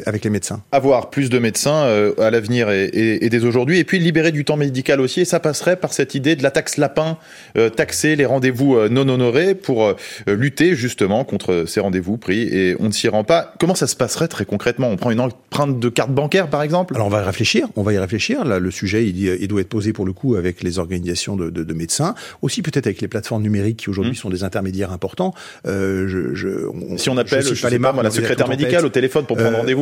avec 0.06 0.24
les 0.24 0.30
médecins. 0.30 0.62
Avoir 0.72 1.10
plus 1.10 1.30
de 1.30 1.40
médecins 1.40 1.84
euh, 1.84 2.14
à 2.20 2.30
l'avenir 2.30 2.70
et, 2.70 2.90
et, 2.94 3.30
dès 3.30 3.44
aujourd'hui, 3.44 3.80
et 3.80 3.84
puis 3.84 4.00
libérer 4.00 4.32
du 4.32 4.46
temps 4.46 4.58
médical 4.58 5.02
aussi. 5.02 5.22
Et 5.22 5.26
ça 5.26 5.40
passerait 5.40 5.78
par 5.78 5.94
cette 5.94 6.16
idée 6.16 6.36
de 6.36 6.44
la 6.44 6.52
taxe 6.52 6.78
lapin, 6.78 7.18
euh, 7.58 7.70
taxer 7.70 8.16
les 8.16 8.26
rendez-vous 8.26 8.76
euh, 8.76 8.90
non 8.90 9.08
honorés 9.08 9.56
pour 9.56 9.86
euh, 9.86 9.96
lutter 10.28 10.76
justement 10.76 11.24
contre 11.24 11.66
ces 11.68 11.80
rendez-vous 11.80 12.18
pris. 12.18 12.42
Et 12.42 12.76
on 12.80 12.86
ne 12.86 12.92
s'y 12.92 13.08
rend 13.08 13.24
pas. 13.24 13.54
Comment 13.60 13.76
ça 13.76 13.88
se 13.88 13.96
passerait 13.96 14.28
très 14.28 14.46
concrètement? 14.46 14.90
On 14.90 14.98
prend 14.98 15.12
une 15.12 15.20
empreinte 15.20 15.80
de 15.80 15.90
carte 15.90 16.12
bancaire, 16.12 16.50
par 16.50 16.62
exemple? 16.62 16.94
Alors 16.96 17.08
on 17.08 17.10
va 17.10 17.22
y 17.22 17.26
réfléchir. 17.26 17.68
On 17.76 17.84
va 17.84 17.94
y 17.94 17.98
réfléchir. 17.98 18.46
Là, 18.46 18.60
le 18.60 18.72
sujet, 18.72 19.06
il, 19.08 19.18
il 19.18 19.48
doit 19.48 19.62
être 19.62 19.70
posé 19.70 19.94
pour 19.94 20.06
le 20.06 20.14
coup 20.14 20.36
avec 20.36 20.62
les 20.62 20.78
organisations 20.78 21.36
de, 21.36 21.50
de, 21.50 21.64
de 21.64 21.74
médecins, 21.74 22.14
aussi 22.42 22.62
peut-être 22.62 22.88
avec 22.88 23.02
les 23.02 23.08
plateformes 23.08 23.44
numériques 23.44 23.78
qui 23.78 23.90
aujourd'hui 23.90 24.12
mmh. 24.14 24.16
sont 24.16 24.30
des 24.30 24.44
intermédiaires 24.44 24.92
importants. 24.92 25.34
je, 25.66 26.34
je, 26.34 26.68
on, 26.68 26.98
si 26.98 27.10
on 27.10 27.18
appelle, 27.18 27.44
je, 27.44 27.56
je 27.56 27.68
sais 27.68 27.80
pas, 27.80 27.94
la 28.04 28.12
secrétaire 28.12 28.50
médicale 28.50 28.86
au 28.86 28.90
téléphone 28.90 29.26
pour 29.26 29.38
prendre 29.38 29.58
rendez-vous. 29.58 29.79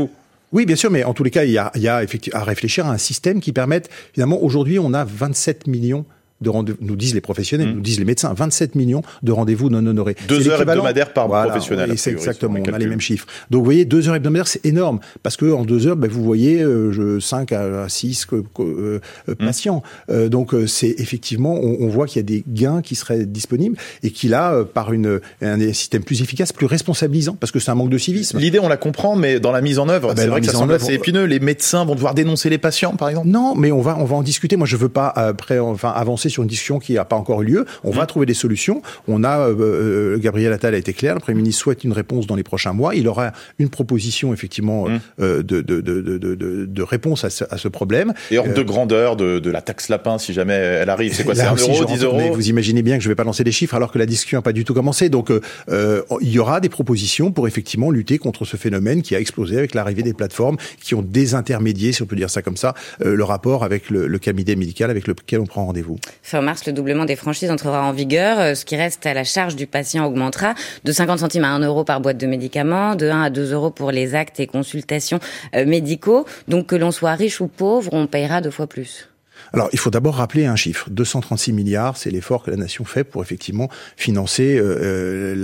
Oui, 0.53 0.65
bien 0.65 0.77
sûr, 0.77 0.89
mais 0.89 1.03
en 1.03 1.13
tous 1.13 1.23
les 1.23 1.31
cas, 1.31 1.43
il 1.43 1.51
y 1.51 1.57
a, 1.57 1.71
à 1.71 2.43
réfléchir 2.43 2.85
à 2.85 2.91
un 2.91 2.97
système 2.97 3.41
qui 3.41 3.51
permette, 3.51 3.89
finalement, 4.13 4.41
aujourd'hui, 4.41 4.79
on 4.79 4.93
a 4.93 5.03
27 5.03 5.67
millions 5.67 6.05
de 6.41 6.49
rendez-vous, 6.49 6.77
nous 6.81 6.95
disent 6.95 7.13
les 7.13 7.21
professionnels, 7.21 7.69
mmh. 7.69 7.75
nous 7.75 7.81
disent 7.81 7.99
les 7.99 8.05
médecins, 8.05 8.33
27 8.33 8.75
millions 8.75 9.01
de 9.23 9.31
rendez-vous 9.31 9.69
non 9.69 9.85
honorés. 9.85 10.15
Deux 10.27 10.47
heures 10.49 10.61
hebdomadaires 10.61 11.13
par 11.13 11.27
professionnel. 11.27 11.97
c'est 11.97 12.11
exactement, 12.11 12.59
on 12.59 12.73
a 12.73 12.77
les 12.77 12.87
mêmes 12.87 13.01
chiffres. 13.01 13.25
Donc 13.49 13.59
vous 13.59 13.65
voyez, 13.65 13.85
deux 13.85 14.07
heures 14.07 14.15
hebdomadaires, 14.15 14.47
c'est 14.47 14.65
énorme, 14.65 14.99
parce 15.23 15.37
que 15.37 15.51
en 15.51 15.63
deux 15.63 15.87
heures, 15.87 15.95
ben, 15.95 16.09
vous 16.09 16.23
voyez 16.23 16.61
euh, 16.61 16.91
je, 16.91 17.19
5 17.19 17.51
à 17.51 17.89
6 17.89 18.27
euh, 18.33 18.43
euh, 18.59 18.99
mmh. 19.27 19.33
patients. 19.35 19.83
Euh, 20.09 20.29
donc 20.29 20.53
euh, 20.53 20.67
c'est 20.67 20.95
effectivement, 20.99 21.55
on, 21.55 21.77
on 21.81 21.87
voit 21.87 22.07
qu'il 22.07 22.17
y 22.17 22.19
a 22.19 22.23
des 22.23 22.43
gains 22.47 22.81
qui 22.81 22.95
seraient 22.95 23.25
disponibles 23.25 23.77
et 24.03 24.11
qu'il 24.11 24.33
a, 24.33 24.63
par 24.63 24.93
une, 24.93 25.19
un 25.41 25.73
système 25.73 26.03
plus 26.03 26.21
efficace, 26.21 26.53
plus 26.53 26.65
responsabilisant, 26.65 27.35
parce 27.39 27.51
que 27.51 27.59
c'est 27.59 27.71
un 27.71 27.75
manque 27.75 27.89
de 27.89 27.97
civisme. 27.97 28.39
L'idée, 28.39 28.59
on 28.59 28.69
la 28.69 28.77
comprend, 28.77 29.15
mais 29.15 29.39
dans 29.39 29.51
la 29.51 29.61
mise 29.61 29.79
en 29.79 29.89
œuvre, 29.89 30.09
ah 30.11 30.13
ben, 30.13 30.21
c'est 30.21 30.27
vrai 30.27 30.41
que 30.41 30.47
ça 30.47 30.53
semble 30.53 30.73
assez 30.73 30.93
épineux. 30.93 31.25
Les 31.25 31.39
médecins 31.39 31.85
vont 31.85 31.95
devoir 31.95 32.13
dénoncer 32.13 32.49
les 32.49 32.57
patients, 32.57 32.95
par 32.95 33.09
exemple? 33.09 33.27
Non, 33.27 33.55
mais 33.55 33.71
on 33.71 33.81
va, 33.81 33.97
on 33.97 34.05
va 34.05 34.15
en 34.15 34.23
discuter. 34.23 34.55
Moi, 34.55 34.67
je 34.67 34.77
veux 34.77 34.89
pas 34.89 35.07
après, 35.07 35.59
enfin, 35.59 35.89
avancer 35.89 36.26
sur 36.29 36.43
une 36.43 36.49
discussion 36.49 36.79
qui 36.79 36.93
n'a 36.93 37.05
pas 37.05 37.15
encore 37.15 37.41
eu 37.41 37.45
lieu. 37.45 37.65
On 37.83 37.91
va 37.91 38.03
mmh. 38.03 38.07
trouver 38.07 38.25
des 38.25 38.33
solutions. 38.33 38.81
On 39.07 39.23
a, 39.23 39.39
euh, 39.39 39.55
euh, 39.59 40.17
Gabriel 40.17 40.53
Attal 40.53 40.75
a 40.75 40.77
été 40.77 40.93
clair, 40.93 41.15
le 41.15 41.19
Premier 41.19 41.37
ministre 41.37 41.61
souhaite 41.61 41.83
une 41.83 41.93
réponse 41.93 42.27
dans 42.27 42.35
les 42.35 42.43
prochains 42.43 42.73
mois. 42.73 42.95
Il 42.95 43.07
aura 43.07 43.31
une 43.59 43.69
proposition 43.69 44.33
effectivement 44.33 44.87
mmh. 44.87 44.99
euh, 45.21 45.43
de, 45.43 45.61
de, 45.61 45.81
de, 45.81 46.01
de, 46.01 46.65
de 46.65 46.83
réponse 46.83 47.23
à 47.23 47.29
ce, 47.29 47.43
à 47.49 47.57
ce 47.57 47.67
problème. 47.67 48.13
Et 48.31 48.37
ordre 48.37 48.53
de 48.53 48.63
grandeur 48.63 49.15
de, 49.15 49.39
de 49.39 49.51
la 49.51 49.61
taxe 49.61 49.89
lapin, 49.89 50.17
si 50.17 50.33
jamais 50.33 50.53
elle 50.53 50.89
arrive, 50.89 51.13
c'est 51.13 51.23
quoi 51.23 51.35
C'est 51.35 51.41
1 51.41 51.55
euro, 51.55 51.85
10 51.85 52.03
euros 52.03 52.33
Vous 52.33 52.49
imaginez 52.49 52.81
bien 52.81 52.97
que 52.97 53.03
je 53.03 53.09
ne 53.09 53.11
vais 53.11 53.15
pas 53.15 53.23
lancer 53.23 53.43
des 53.43 53.51
chiffres 53.51 53.75
alors 53.75 53.91
que 53.91 53.99
la 53.99 54.05
discussion 54.05 54.37
n'a 54.37 54.43
pas 54.43 54.53
du 54.53 54.65
tout 54.65 54.73
commencé. 54.73 55.09
Donc 55.09 55.31
il 55.69 56.29
y 56.29 56.39
aura 56.39 56.59
des 56.59 56.69
propositions 56.69 57.31
pour 57.31 57.47
effectivement 57.47 57.91
lutter 57.91 58.17
contre 58.17 58.45
ce 58.45 58.57
phénomène 58.57 59.01
qui 59.01 59.15
a 59.15 59.19
explosé 59.19 59.57
avec 59.57 59.73
l'arrivée 59.73 60.03
des 60.03 60.13
plateformes 60.13 60.57
qui 60.81 60.95
ont 60.95 61.01
désintermédié, 61.01 61.91
si 61.91 62.01
on 62.01 62.05
peut 62.05 62.15
dire 62.15 62.29
ça 62.29 62.41
comme 62.41 62.57
ça, 62.57 62.73
le 63.03 63.23
rapport 63.23 63.63
avec 63.63 63.89
le, 63.89 64.07
le 64.07 64.19
cabinet 64.19 64.55
médical 64.55 64.89
avec 64.89 65.07
lequel 65.07 65.39
on 65.39 65.45
prend 65.45 65.65
rendez-vous. 65.65 65.97
Fin 66.23 66.41
mars, 66.41 66.65
le 66.65 66.73
doublement 66.73 67.05
des 67.05 67.15
franchises 67.15 67.49
entrera 67.49 67.83
en 67.83 67.91
vigueur. 67.91 68.39
Euh, 68.39 68.55
ce 68.55 68.65
qui 68.65 68.75
reste 68.75 69.05
à 69.05 69.13
la 69.13 69.23
charge 69.23 69.55
du 69.55 69.67
patient 69.67 70.05
augmentera 70.05 70.53
de 70.83 70.91
50 70.91 71.19
centimes 71.19 71.45
à 71.45 71.49
1 71.49 71.59
euro 71.59 71.83
par 71.83 72.01
boîte 72.01 72.17
de 72.17 72.27
médicaments, 72.27 72.95
de 72.95 73.09
1 73.09 73.21
à 73.23 73.29
2 73.29 73.53
euros 73.53 73.71
pour 73.71 73.91
les 73.91 74.15
actes 74.15 74.39
et 74.39 74.47
consultations 74.47 75.19
euh, 75.55 75.65
médicaux. 75.65 76.25
Donc 76.47 76.67
que 76.67 76.75
l'on 76.75 76.91
soit 76.91 77.13
riche 77.13 77.41
ou 77.41 77.47
pauvre, 77.47 77.93
on 77.93 78.07
payera 78.07 78.41
deux 78.41 78.51
fois 78.51 78.67
plus. 78.67 79.07
Alors, 79.53 79.69
il 79.71 79.79
faut 79.79 79.89
d'abord 79.89 80.15
rappeler 80.15 80.45
un 80.45 80.55
chiffre. 80.55 80.89
236 80.89 81.53
milliards, 81.53 81.97
c'est 81.97 82.09
l'effort 82.09 82.43
que 82.43 82.51
la 82.51 82.57
nation 82.57 82.85
fait 82.85 83.03
pour 83.03 83.21
effectivement 83.21 83.69
financer 83.95 84.57
euh, 84.59 85.35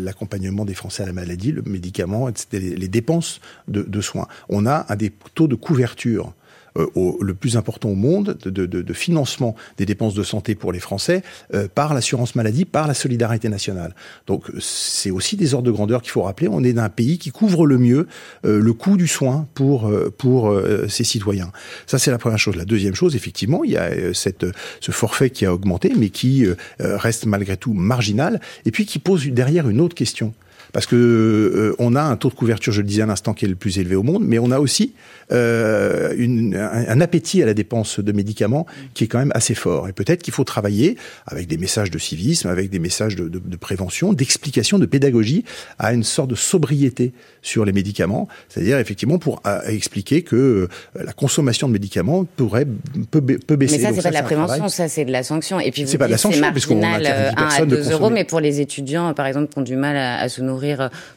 l'accompagnement 0.00 0.64
des 0.64 0.74
Français 0.74 1.02
à 1.02 1.06
la 1.06 1.12
maladie, 1.12 1.52
le 1.52 1.62
médicament, 1.62 2.28
etc., 2.28 2.74
les 2.76 2.88
dépenses 2.88 3.40
de, 3.66 4.00
soins. 4.00 4.28
On 4.48 4.66
a 4.66 4.86
un 4.88 4.96
des 4.96 5.12
taux 5.34 5.48
de 5.48 5.54
couverture 5.54 6.32
au, 6.74 7.18
le 7.22 7.34
plus 7.34 7.56
important 7.56 7.90
au 7.90 7.94
monde 7.94 8.38
de, 8.42 8.50
de, 8.50 8.66
de, 8.66 8.92
financement 8.92 9.54
des 9.76 9.86
dépenses 9.86 10.14
de 10.14 10.22
santé 10.22 10.54
pour 10.54 10.72
les 10.72 10.80
Français 10.80 11.22
euh, 11.54 11.68
par 11.72 11.94
l'assurance 11.94 12.34
maladie, 12.34 12.64
par 12.64 12.86
la 12.86 12.94
solidarité 12.94 13.48
nationale. 13.48 13.94
Donc 14.26 14.50
c'est 14.60 15.10
aussi 15.10 15.36
des 15.36 15.54
ordres 15.54 15.66
de 15.66 15.72
grandeur 15.72 16.02
qu'il 16.02 16.10
faut 16.10 16.22
rappeler. 16.22 16.48
On 16.48 16.62
est 16.64 16.72
d'un 16.72 16.88
pays 16.88 17.18
qui 17.18 17.30
couvre 17.30 17.66
le 17.66 17.78
mieux 17.78 18.06
euh, 18.44 18.60
le 18.60 18.72
coût 18.72 18.96
du 18.96 19.06
soin 19.06 19.46
pour 19.54 19.90
pour 20.18 20.54
ses 20.88 21.04
citoyens. 21.04 21.50
Ça 21.86 21.98
c'est 21.98 22.10
la 22.10 22.18
première 22.18 22.38
chose. 22.38 22.56
La 22.56 22.64
deuxième 22.64 22.94
chose, 22.94 23.16
effectivement, 23.16 23.64
il 23.64 23.72
y 23.72 23.76
a 23.76 24.14
cette 24.14 24.46
ce 24.80 24.92
forfait 24.92 25.30
qui 25.30 25.46
a 25.46 25.52
augmenté, 25.52 25.92
mais 25.96 26.10
qui 26.10 26.46
reste 26.78 27.26
malgré 27.26 27.56
tout 27.56 27.72
marginal, 27.72 28.40
et 28.64 28.70
puis 28.70 28.86
qui 28.86 28.98
pose 28.98 29.26
derrière 29.26 29.68
une 29.68 29.80
autre 29.80 29.94
question 29.94 30.34
parce 30.72 30.86
que 30.86 30.96
euh, 30.96 31.76
on 31.78 31.94
a 31.94 32.02
un 32.02 32.16
taux 32.16 32.28
de 32.28 32.34
couverture, 32.34 32.72
je 32.72 32.80
le 32.80 32.86
disais 32.86 33.02
à 33.02 33.06
l'instant, 33.06 33.34
qui 33.34 33.44
est 33.44 33.48
le 33.48 33.54
plus 33.54 33.78
élevé 33.78 33.96
au 33.96 34.02
monde, 34.02 34.24
mais 34.26 34.38
on 34.38 34.50
a 34.50 34.58
aussi 34.58 34.94
euh, 35.32 36.14
une, 36.16 36.54
un, 36.56 37.00
appétit 37.00 37.42
à 37.42 37.46
la 37.46 37.54
dépense 37.54 38.00
de 38.00 38.12
médicaments 38.12 38.66
qui 38.94 39.04
est 39.04 39.06
quand 39.06 39.18
même 39.18 39.32
assez 39.34 39.54
fort. 39.54 39.88
Et 39.88 39.92
peut-être 39.92 40.22
qu'il 40.22 40.32
faut 40.32 40.44
travailler 40.44 40.96
avec 41.26 41.46
des 41.46 41.58
messages 41.58 41.90
de 41.90 41.98
civisme, 41.98 42.48
avec 42.48 42.70
des 42.70 42.78
messages 42.78 43.16
de, 43.16 43.28
de, 43.28 43.38
de 43.38 43.56
prévention, 43.56 44.12
d'explication, 44.12 44.78
de 44.78 44.86
pédagogie, 44.86 45.44
à 45.78 45.92
une 45.92 46.04
sorte 46.04 46.30
de 46.30 46.34
sobriété 46.34 47.12
sur 47.42 47.64
les 47.64 47.72
médicaments, 47.72 48.28
c'est-à-dire 48.48 48.78
effectivement 48.78 49.18
pour 49.18 49.40
euh, 49.46 49.60
expliquer 49.68 50.22
que 50.22 50.36
euh, 50.36 50.68
la 50.94 51.12
consommation 51.12 51.68
de 51.68 51.72
médicaments 51.72 52.24
pourrait 52.36 52.66
peut, 53.10 53.20
peut 53.20 53.56
baisser. 53.56 53.78
Mais 53.78 53.84
ça, 53.84 53.92
c'est 53.94 54.02
pas 54.02 54.08
de 54.08 54.14
la 54.14 54.22
prévention, 54.22 54.68
ça 54.68 54.88
c'est 54.88 55.04
de 55.04 55.12
la 55.12 55.22
sanction. 55.22 55.60
Et 55.60 55.70
puis 55.70 55.86
c'est 55.86 55.98
pas 55.98 56.06
de 56.06 56.12
la 56.12 56.18
sanction, 56.18 56.50
puisqu'on 56.52 56.82
a 56.82 56.98
1 56.98 57.34
à 57.36 57.66
2 57.66 57.92
euros, 57.92 58.10
mais 58.10 58.24
pour 58.24 58.40
les 58.40 58.60
étudiants, 58.60 59.12
par 59.14 59.26
exemple, 59.26 59.52
qui 59.52 59.58
ont 59.58 59.62
du 59.62 59.76
mal 59.76 59.96
à, 59.96 60.20
à 60.20 60.28
se 60.28 60.40
nourrir 60.40 60.57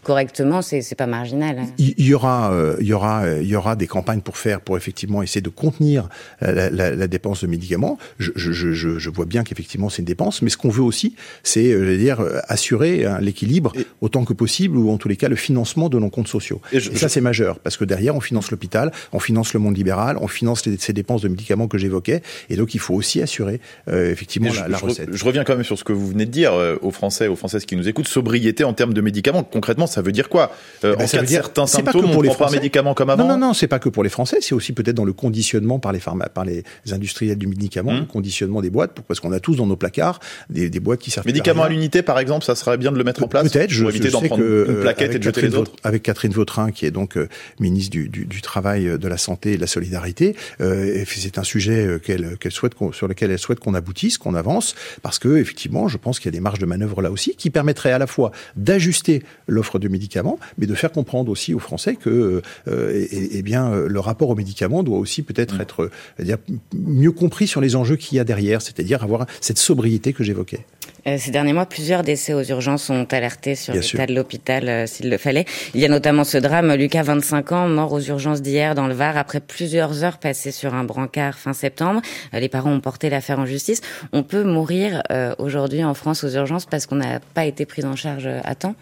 correctement, 0.04 0.62
c'est 0.62 0.96
pas 0.96 1.08
marginal. 1.08 1.60
Il, 1.78 1.94
il 1.98 2.06
y 2.06 2.14
aura, 2.14 2.52
il 2.80 2.88
y 2.88 2.94
aura, 2.94 3.28
il 3.40 3.48
y 3.48 3.56
aura 3.56 3.76
des 3.76 3.88
campagne 3.88 4.22
pour 4.22 4.38
faire, 4.38 4.62
pour 4.62 4.78
effectivement 4.78 5.22
essayer 5.22 5.42
de 5.42 5.50
contenir 5.50 6.10
la, 6.42 6.70
la, 6.70 6.96
la 6.96 7.08
dépense 7.08 7.42
de 7.42 7.48
médicaments. 7.48 7.98
Je, 8.20 8.32
je, 8.36 8.52
je, 8.52 8.98
je 8.98 9.10
vois 9.10 9.26
bien 9.26 9.44
qu'effectivement 9.44 9.90
c'est 9.90 10.00
une 10.00 10.06
dépense, 10.06 10.42
mais 10.42 10.50
ce 10.50 10.58
qu'on 10.58 10.70
veut 10.70 10.84
aussi, 10.84 11.16
c'est, 11.44 11.72
je 11.72 11.78
veux 11.78 11.98
dire, 11.98 12.24
assurer 12.48 13.06
hein, 13.06 13.20
l'équilibre 13.22 13.74
autant 14.02 14.26
que 14.26 14.34
possible, 14.34 14.78
ou 14.78 14.90
en 14.92 14.98
tous 14.98 15.08
les 15.08 15.18
cas 15.18 15.30
le 15.30 15.36
financement 15.36 15.90
de 15.90 16.00
nos 16.00 16.10
comptes 16.10 16.28
sociaux. 16.28 16.62
Et, 16.72 16.78
et 16.78 16.80
ça 16.80 17.10
c'est 17.10 17.22
majeur, 17.22 17.60
parce 17.60 17.78
que 17.78 17.86
derrière 17.86 18.16
on 18.16 18.22
finance 18.22 18.52
l'hôpital, 18.52 18.92
on 19.14 19.20
finance 19.20 19.54
le 19.54 19.60
monde 19.60 19.78
libéral, 19.78 20.18
on 20.22 20.28
finance 20.28 20.66
les, 20.66 20.78
ces 20.78 20.94
dépenses 20.94 21.22
de 21.22 21.28
médicaments 21.28 21.68
que 21.68 21.78
j'évoquais, 21.78 22.22
et 22.50 22.56
donc 22.56 22.74
il 22.76 22.80
faut 22.80 22.94
aussi 22.94 23.22
assurer 23.22 23.60
euh, 23.88 24.12
effectivement 24.12 24.52
la, 24.54 24.68
la 24.68 24.78
recette. 24.78 25.10
Je 25.12 25.26
reviens 25.26 25.44
quand 25.44 25.56
même 25.56 25.64
sur 25.64 25.78
ce 25.78 25.84
que 25.84 25.94
vous 25.94 26.08
venez 26.08 26.26
de 26.26 26.32
dire 26.32 26.54
euh, 26.54 26.78
aux 26.82 26.92
Français, 26.92 27.28
aux 27.28 27.36
Françaises 27.36 27.66
qui 27.66 27.76
nous 27.76 27.88
écoutent, 27.88 28.08
sobriété 28.08 28.64
en 28.64 28.74
termes 28.74 28.94
de 28.94 29.02
médicaments. 29.02 29.31
Concrètement, 29.52 29.88
ça 29.88 30.02
veut 30.02 30.12
dire 30.12 30.30
quoi? 30.30 30.52
Euh, 30.84 30.94
eh 30.94 30.98
ben, 30.98 31.06
En 31.06 31.08
cas 31.08 31.22
de 31.22 31.28
certains 31.28 31.68
symptômes, 31.68 32.06
on 32.06 32.22
ne 32.22 32.28
prend 32.28 32.36
pas 32.36 32.50
un 32.50 32.52
médicament 32.52 32.94
comme 32.94 33.10
avant? 33.10 33.24
Non, 33.24 33.38
non, 33.38 33.48
non, 33.48 33.54
c'est 33.54 33.68
pas 33.68 33.80
que 33.80 33.90
pour 33.90 34.04
les 34.04 34.10
Français, 34.10 34.38
c'est 34.42 34.54
aussi 34.54 34.74
peut-être 34.74 34.96
dans 34.96 35.06
le 35.06 35.14
conditionnement 35.14 35.80
par 35.80 35.92
les, 35.92 36.00
pharma, 36.00 36.30
par 36.30 36.46
les 36.46 36.64
industriels 36.92 37.38
du 37.38 37.48
médicament, 37.48 37.94
mmh. 37.94 38.00
le 38.00 38.06
conditionnement 38.06 38.62
des 38.62 38.70
boîtes, 38.70 38.94
pour, 38.94 39.06
parce 39.06 39.20
qu'on 39.20 39.32
a 39.32 39.40
tous 39.40 39.56
dans 39.56 39.68
nos 39.68 39.76
placards 39.76 40.20
des, 40.50 40.70
des 40.70 40.80
boîtes 40.80 41.00
qui 41.00 41.12
servent. 41.12 41.26
Médicaments 41.26 41.64
à, 41.64 41.68
à 41.68 41.70
l'unité, 41.70 42.02
par 42.02 42.20
exemple, 42.20 42.46
ça 42.46 42.56
serait 42.56 42.78
bien 42.78 42.92
de 42.92 42.98
le 42.98 43.04
mettre 43.04 43.24
en 43.24 43.28
place 43.28 43.50
Peut-être, 43.52 43.72
je, 43.72 43.86
éviter 43.86 44.10
d'en 44.10 44.22
prendre 44.22 44.42
que, 44.42 44.66
une 44.70 44.82
plaquette 44.82 45.16
et 45.16 45.20
de 45.20 45.24
jeter 45.24 45.42
les 45.42 45.56
autres. 45.56 45.72
Avec 45.84 46.04
Catherine 46.04 46.32
Vautrin, 46.32 46.72
qui 46.72 46.86
est 46.86 46.92
donc 46.92 47.18
euh, 47.18 47.28
ministre 47.60 47.92
du, 47.92 48.10
du, 48.10 48.26
du, 48.26 48.42
Travail, 48.42 48.98
de 48.98 49.08
la 49.08 49.18
Santé 49.18 49.54
et 49.54 49.56
de 49.56 49.62
la 49.62 49.68
Solidarité, 49.68 50.36
euh, 50.62 51.04
c'est 51.08 51.38
un 51.38 51.44
sujet 51.44 52.00
qu'elle 52.04 52.38
qu 52.38 52.50
souhaite 52.50 52.74
sur 52.92 53.08
lequel 53.08 53.32
elle 53.32 53.40
souhaite 53.40 53.60
qu'on 53.60 53.74
aboutisse, 53.74 54.18
qu'on 54.18 54.34
avance, 54.34 54.76
parce 55.02 55.20
que 55.20 55.38
effectivement, 55.38 55.88
je 55.88 55.98
pense 55.98 56.20
qu'il 56.20 56.26
y 56.26 56.34
a 56.34 56.38
des 56.38 56.40
marges 56.40 56.60
de 56.60 56.66
manœuvre 56.66 57.02
là 57.02 57.12
aussi 57.12 57.36
qui 57.36 57.50
permettraient 57.50 57.92
à 57.92 58.00
la 58.00 58.08
fois 58.08 58.32
d'ajuster 58.56 59.21
l'offre 59.48 59.80
de 59.80 59.88
médicaments, 59.88 60.40
mais 60.58 60.68
de 60.68 60.76
faire 60.76 60.92
comprendre 60.92 61.32
aussi 61.32 61.54
aux 61.54 61.60
Français 61.60 61.96
que, 61.96 62.42
euh, 62.68 63.08
et, 63.12 63.38
et 63.38 63.42
bien, 63.42 63.72
le 63.72 64.00
rapport 64.00 64.30
aux 64.30 64.36
médicaments 64.36 64.84
doit 64.84 64.98
aussi 64.98 65.22
peut-être 65.22 65.58
mmh. 65.58 65.62
être 65.62 65.90
dire, 66.20 66.38
mieux 66.74 67.12
compris 67.12 67.48
sur 67.48 67.62
les 67.62 67.76
enjeux 67.76 67.96
qu'il 67.96 68.18
y 68.18 68.20
a 68.20 68.24
derrière, 68.24 68.62
c'est-à-dire 68.62 69.04
avoir 69.04 69.26
cette 69.40 69.58
sobriété 69.58 70.14
que 70.14 70.24
j'évoquais. 70.24 70.66
Euh, 71.08 71.18
ces 71.18 71.32
derniers 71.32 71.54
mois, 71.54 71.66
plusieurs 71.66 72.04
décès 72.04 72.34
aux 72.34 72.44
urgences 72.44 72.90
ont 72.90 73.06
alerté 73.12 73.56
sur 73.56 73.74
l'état 73.74 74.06
de 74.06 74.14
l'hôpital 74.14 74.70
euh, 74.70 74.86
s'il 74.86 75.10
le 75.10 75.18
fallait. 75.18 75.46
Il 75.74 75.82
y 75.82 75.86
a 75.86 75.90
notamment 75.90 76.24
ce 76.24 76.38
drame, 76.38 76.74
Lucas, 76.74 77.04
25 77.04 77.52
ans, 77.52 77.68
mort 77.68 77.92
aux 77.94 78.02
urgences 78.02 78.42
d'hier 78.42 78.76
dans 78.76 78.88
le 78.88 78.94
Var 78.94 79.18
après 79.18 79.40
plusieurs 79.40 80.04
heures 80.04 80.18
passées 80.18 80.52
sur 80.52 80.74
un 80.74 80.84
brancard 80.84 81.38
fin 81.38 81.54
septembre. 81.54 82.02
Euh, 82.34 82.40
les 82.40 82.50
parents 82.50 82.72
ont 82.72 82.80
porté 82.80 83.10
l'affaire 83.10 83.40
en 83.40 83.46
justice. 83.46 83.82
On 84.14 84.24
peut 84.24 84.44
mourir 84.44 85.02
euh, 85.12 85.34
aujourd'hui 85.40 85.84
en 85.84 85.94
France 85.94 86.24
aux 86.24 86.30
urgences 86.30 86.66
parce 86.66 86.86
qu'on 86.86 86.98
n'a 86.98 87.20
pas 87.34 87.46
été 87.46 87.66
pris 87.66 87.84
en 87.84 87.96
charge 87.96 88.30
à 88.44 88.56
temps? 88.56 88.76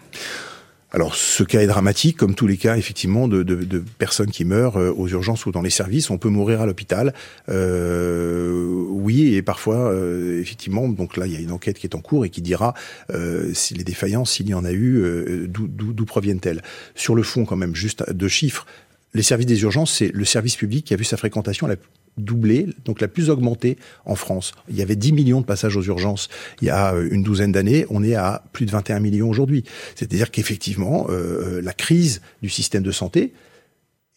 Alors, 0.92 1.14
ce 1.14 1.44
cas 1.44 1.60
est 1.60 1.68
dramatique, 1.68 2.16
comme 2.16 2.34
tous 2.34 2.48
les 2.48 2.56
cas, 2.56 2.76
effectivement, 2.76 3.28
de, 3.28 3.44
de, 3.44 3.56
de 3.56 3.82
personnes 3.98 4.30
qui 4.30 4.44
meurent 4.44 4.76
euh, 4.76 4.92
aux 4.92 5.06
urgences 5.08 5.46
ou 5.46 5.52
dans 5.52 5.62
les 5.62 5.70
services. 5.70 6.10
On 6.10 6.18
peut 6.18 6.28
mourir 6.28 6.60
à 6.60 6.66
l'hôpital, 6.66 7.14
euh, 7.48 8.84
oui, 8.88 9.34
et 9.34 9.42
parfois, 9.42 9.92
euh, 9.92 10.40
effectivement, 10.40 10.88
donc 10.88 11.16
là, 11.16 11.26
il 11.26 11.32
y 11.32 11.36
a 11.36 11.40
une 11.40 11.52
enquête 11.52 11.78
qui 11.78 11.86
est 11.86 11.94
en 11.94 12.00
cours 12.00 12.24
et 12.24 12.30
qui 12.30 12.42
dira 12.42 12.74
euh, 13.12 13.52
si 13.54 13.74
les 13.74 13.84
défaillances, 13.84 14.32
s'il 14.32 14.48
y 14.48 14.54
en 14.54 14.64
a 14.64 14.72
eu, 14.72 14.96
euh, 14.96 15.46
d'où 15.48 16.04
proviennent-elles? 16.04 16.62
Sur 16.96 17.14
le 17.14 17.22
fond, 17.22 17.44
quand 17.44 17.56
même, 17.56 17.74
juste 17.74 18.10
deux 18.12 18.28
chiffres. 18.28 18.66
Les 19.14 19.22
services 19.22 19.46
des 19.46 19.62
urgences, 19.62 19.92
c'est 19.92 20.10
le 20.12 20.24
service 20.24 20.56
public 20.56 20.86
qui 20.86 20.94
a 20.94 20.96
vu 20.96 21.04
sa 21.04 21.16
fréquentation 21.16 21.66
la 21.66 21.76
doublée, 22.20 22.66
donc 22.84 23.00
la 23.00 23.08
plus 23.08 23.30
augmentée 23.30 23.76
en 24.04 24.14
France. 24.14 24.52
Il 24.68 24.76
y 24.76 24.82
avait 24.82 24.96
10 24.96 25.12
millions 25.12 25.40
de 25.40 25.46
passages 25.46 25.76
aux 25.76 25.82
urgences 25.82 26.28
il 26.60 26.66
y 26.66 26.70
a 26.70 26.94
une 27.10 27.22
douzaine 27.22 27.52
d'années, 27.52 27.86
on 27.90 28.02
est 28.02 28.14
à 28.14 28.42
plus 28.52 28.66
de 28.66 28.70
21 28.70 29.00
millions 29.00 29.28
aujourd'hui. 29.28 29.64
C'est-à-dire 29.94 30.30
qu'effectivement, 30.30 31.06
euh, 31.10 31.60
la 31.62 31.72
crise 31.72 32.20
du 32.42 32.48
système 32.48 32.82
de 32.82 32.92
santé, 32.92 33.32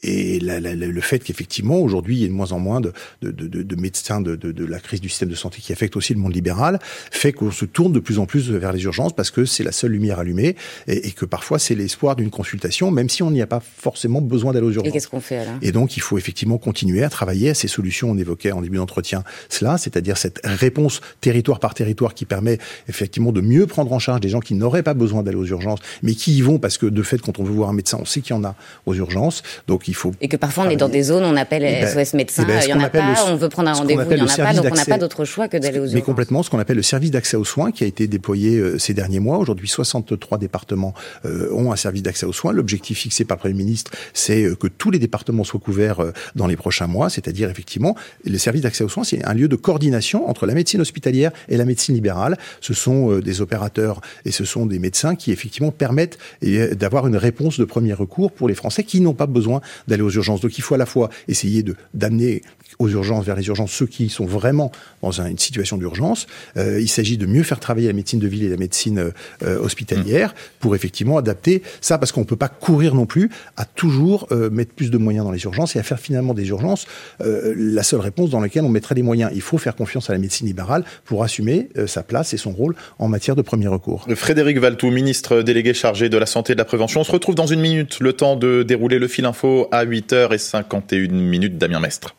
et 0.03 0.39
la, 0.39 0.59
la, 0.59 0.75
le 0.75 1.01
fait 1.01 1.19
qu'effectivement, 1.19 1.77
aujourd'hui, 1.77 2.17
il 2.17 2.21
y 2.21 2.25
ait 2.25 2.27
de 2.27 2.33
moins 2.33 2.51
en 2.51 2.59
moins 2.59 2.81
de, 2.81 2.93
de, 3.21 3.31
de, 3.31 3.63
de 3.63 3.75
médecins 3.75 4.21
de, 4.21 4.37
la 4.65 4.79
crise 4.79 5.01
du 5.01 5.09
système 5.09 5.29
de 5.29 5.35
santé 5.35 5.59
qui 5.61 5.71
affecte 5.73 5.95
aussi 5.95 6.13
le 6.13 6.19
monde 6.19 6.35
libéral, 6.35 6.79
fait 7.11 7.31
qu'on 7.33 7.51
se 7.51 7.65
tourne 7.65 7.93
de 7.93 7.99
plus 7.99 8.19
en 8.19 8.25
plus 8.25 8.51
vers 8.51 8.73
les 8.73 8.83
urgences 8.83 9.13
parce 9.13 9.31
que 9.31 9.45
c'est 9.45 9.63
la 9.63 9.71
seule 9.71 9.91
lumière 9.91 10.19
allumée 10.19 10.55
et, 10.87 11.07
et 11.07 11.11
que 11.11 11.25
parfois 11.25 11.59
c'est 11.59 11.75
l'espoir 11.75 12.15
d'une 12.15 12.29
consultation, 12.29 12.91
même 12.91 13.09
si 13.09 13.23
on 13.23 13.31
n'y 13.31 13.41
a 13.41 13.47
pas 13.47 13.61
forcément 13.61 14.21
besoin 14.21 14.53
d'aller 14.53 14.67
aux 14.67 14.71
urgences. 14.71 14.89
Et 14.89 14.91
qu'est-ce 14.91 15.07
qu'on 15.07 15.21
fait 15.21 15.37
alors? 15.37 15.55
Et 15.61 15.71
donc, 15.71 15.97
il 15.97 16.01
faut 16.01 16.17
effectivement 16.17 16.57
continuer 16.57 17.03
à 17.03 17.09
travailler 17.09 17.51
à 17.51 17.53
ces 17.53 17.67
solutions. 17.67 18.11
On 18.11 18.17
évoquait 18.17 18.51
en 18.51 18.61
début 18.61 18.77
d'entretien 18.77 19.23
cela, 19.49 19.77
c'est-à-dire 19.77 20.17
cette 20.17 20.41
réponse 20.43 21.01
territoire 21.21 21.59
par 21.59 21.73
territoire 21.73 22.13
qui 22.13 22.25
permet 22.25 22.57
effectivement 22.87 23.31
de 23.31 23.41
mieux 23.41 23.67
prendre 23.67 23.91
en 23.93 23.99
charge 23.99 24.21
des 24.21 24.29
gens 24.29 24.39
qui 24.39 24.53
n'auraient 24.55 24.83
pas 24.83 24.93
besoin 24.93 25.23
d'aller 25.23 25.37
aux 25.37 25.45
urgences, 25.45 25.79
mais 26.01 26.13
qui 26.13 26.37
y 26.37 26.41
vont 26.41 26.59
parce 26.59 26.77
que 26.77 26.85
de 26.85 27.03
fait, 27.03 27.21
quand 27.21 27.39
on 27.39 27.43
veut 27.43 27.53
voir 27.53 27.69
un 27.69 27.73
médecin, 27.73 27.97
on 28.01 28.05
sait 28.05 28.21
qu'il 28.21 28.35
y 28.35 28.39
en 28.39 28.43
a 28.43 28.55
aux 28.85 28.93
urgences. 28.93 29.43
Donc, 29.67 29.87
faut 29.95 30.11
et 30.21 30.27
que 30.27 30.37
parfois 30.37 30.65
on 30.65 30.69
est 30.69 30.75
dans 30.75 30.89
des 30.89 31.03
zones, 31.03 31.23
on 31.23 31.35
appelle 31.35 31.63
eh 31.63 31.81
ben, 31.81 32.05
SOS 32.05 32.13
médecin, 32.13 32.43
ben, 32.43 32.61
il 32.63 32.69
y 32.69 32.73
en 32.73 32.79
a 32.79 32.89
pas, 32.89 32.99
le, 32.99 33.31
on 33.31 33.35
veut 33.35 33.49
prendre 33.49 33.69
un 33.69 33.73
rendez-vous, 33.73 34.01
il 34.11 34.17
y 34.17 34.21
en 34.21 34.27
a 34.27 34.35
pas, 34.35 34.53
donc 34.53 34.65
on 34.71 34.75
n'a 34.75 34.85
pas 34.85 34.97
d'autre 34.97 35.25
choix 35.25 35.47
que 35.47 35.57
d'aller 35.57 35.79
aux 35.79 35.83
urgences. 35.83 35.95
Mais 35.95 36.01
complètement, 36.01 36.43
ce 36.43 36.49
qu'on 36.49 36.59
appelle 36.59 36.77
le 36.77 36.83
service 36.83 37.11
d'accès 37.11 37.37
aux 37.37 37.43
soins 37.43 37.71
qui 37.71 37.83
a 37.83 37.87
été 37.87 38.07
déployé 38.07 38.57
euh, 38.57 38.77
ces 38.77 38.93
derniers 38.93 39.19
mois. 39.19 39.37
Aujourd'hui, 39.37 39.67
63 39.67 40.37
départements 40.37 40.93
euh, 41.25 41.51
ont 41.53 41.71
un 41.71 41.75
service 41.75 42.03
d'accès 42.03 42.25
aux 42.25 42.33
soins. 42.33 42.53
L'objectif 42.53 42.99
fixé 42.99 43.25
par 43.25 43.37
le 43.37 43.39
Premier 43.39 43.55
ministre, 43.55 43.91
c'est 44.13 44.43
euh, 44.43 44.55
que 44.55 44.67
tous 44.67 44.91
les 44.91 44.99
départements 44.99 45.43
soient 45.43 45.59
couverts 45.59 45.99
dans 46.35 46.47
les 46.47 46.55
prochains 46.55 46.87
mois, 46.87 47.09
c'est-à-dire 47.09 47.49
effectivement, 47.49 47.95
le 48.25 48.37
service 48.37 48.61
d'accès 48.61 48.83
aux 48.83 48.89
soins, 48.89 49.03
c'est 49.03 49.23
un 49.25 49.33
lieu 49.33 49.47
de 49.47 49.55
coordination 49.55 50.29
entre 50.29 50.45
la 50.45 50.53
médecine 50.53 50.81
hospitalière 50.81 51.31
et 51.49 51.57
la 51.57 51.65
médecine 51.65 51.95
libérale. 51.95 52.37
Ce 52.61 52.73
sont 52.73 53.19
des 53.19 53.41
opérateurs 53.41 54.01
et 54.25 54.31
ce 54.31 54.45
sont 54.45 54.65
des 54.65 54.79
médecins 54.79 55.15
qui 55.15 55.31
effectivement 55.31 55.71
permettent 55.71 56.17
d'avoir 56.41 57.07
une 57.07 57.17
réponse 57.17 57.59
de 57.59 57.65
premier 57.65 57.93
recours 57.93 58.31
pour 58.31 58.47
les 58.47 58.55
Français 58.55 58.83
qui 58.83 59.01
n'ont 59.01 59.13
pas 59.13 59.25
besoin 59.25 59.61
d'aller 59.87 60.03
aux 60.03 60.11
urgences. 60.11 60.41
Donc 60.41 60.57
il 60.57 60.61
faut 60.61 60.75
à 60.75 60.77
la 60.77 60.85
fois 60.85 61.09
essayer 61.27 61.63
de 61.63 61.75
d'amener 61.93 62.41
aux 62.79 62.89
urgences, 62.89 63.25
vers 63.25 63.35
les 63.35 63.47
urgences, 63.47 63.71
ceux 63.71 63.87
qui 63.87 64.09
sont 64.09 64.25
vraiment 64.25 64.71
dans 65.01 65.21
un, 65.21 65.27
une 65.27 65.37
situation 65.37 65.77
d'urgence. 65.77 66.27
Euh, 66.57 66.79
il 66.79 66.89
s'agit 66.89 67.17
de 67.17 67.25
mieux 67.25 67.43
faire 67.43 67.59
travailler 67.59 67.87
la 67.87 67.93
médecine 67.93 68.19
de 68.19 68.27
ville 68.27 68.43
et 68.43 68.49
la 68.49 68.57
médecine 68.57 69.11
euh, 69.43 69.59
hospitalière 69.59 70.29
mmh. 70.29 70.33
pour 70.59 70.75
effectivement 70.75 71.17
adapter 71.17 71.63
ça, 71.81 71.97
parce 71.97 72.11
qu'on 72.11 72.21
ne 72.21 72.25
peut 72.25 72.35
pas 72.35 72.49
courir 72.49 72.95
non 72.95 73.05
plus 73.05 73.29
à 73.57 73.65
toujours 73.65 74.27
euh, 74.31 74.49
mettre 74.49 74.73
plus 74.73 74.91
de 74.91 74.97
moyens 74.97 75.25
dans 75.25 75.31
les 75.31 75.43
urgences 75.43 75.75
et 75.75 75.79
à 75.79 75.83
faire 75.83 75.99
finalement 75.99 76.33
des 76.33 76.47
urgences 76.49 76.87
euh, 77.21 77.53
la 77.57 77.83
seule 77.83 77.99
réponse 77.99 78.29
dans 78.29 78.39
laquelle 78.39 78.63
on 78.63 78.69
mettrait 78.69 78.95
des 78.95 79.01
moyens. 79.01 79.31
Il 79.33 79.41
faut 79.41 79.57
faire 79.57 79.75
confiance 79.75 80.09
à 80.09 80.13
la 80.13 80.19
médecine 80.19 80.47
libérale 80.47 80.83
pour 81.05 81.23
assumer 81.23 81.69
euh, 81.77 81.87
sa 81.87 82.03
place 82.03 82.33
et 82.33 82.37
son 82.37 82.51
rôle 82.51 82.75
en 82.99 83.07
matière 83.07 83.35
de 83.35 83.41
premier 83.41 83.67
recours. 83.67 84.05
Frédéric 84.15 84.57
Valtou, 84.57 84.91
ministre 84.91 85.41
délégué 85.41 85.73
chargé 85.73 86.09
de 86.09 86.17
la 86.17 86.25
santé 86.25 86.53
et 86.53 86.55
de 86.55 86.59
la 86.59 86.65
prévention. 86.65 87.01
On 87.01 87.03
se 87.03 87.11
retrouve 87.11 87.35
dans 87.35 87.47
une 87.47 87.61
minute, 87.61 87.99
le 87.99 88.13
temps 88.13 88.35
de 88.35 88.63
dérouler 88.63 88.99
le 88.99 89.07
fil 89.07 89.25
info 89.25 89.67
à 89.71 89.85
8h51 89.85 91.11
minutes. 91.11 91.57
Damien 91.57 91.79
Mestre 91.79 92.15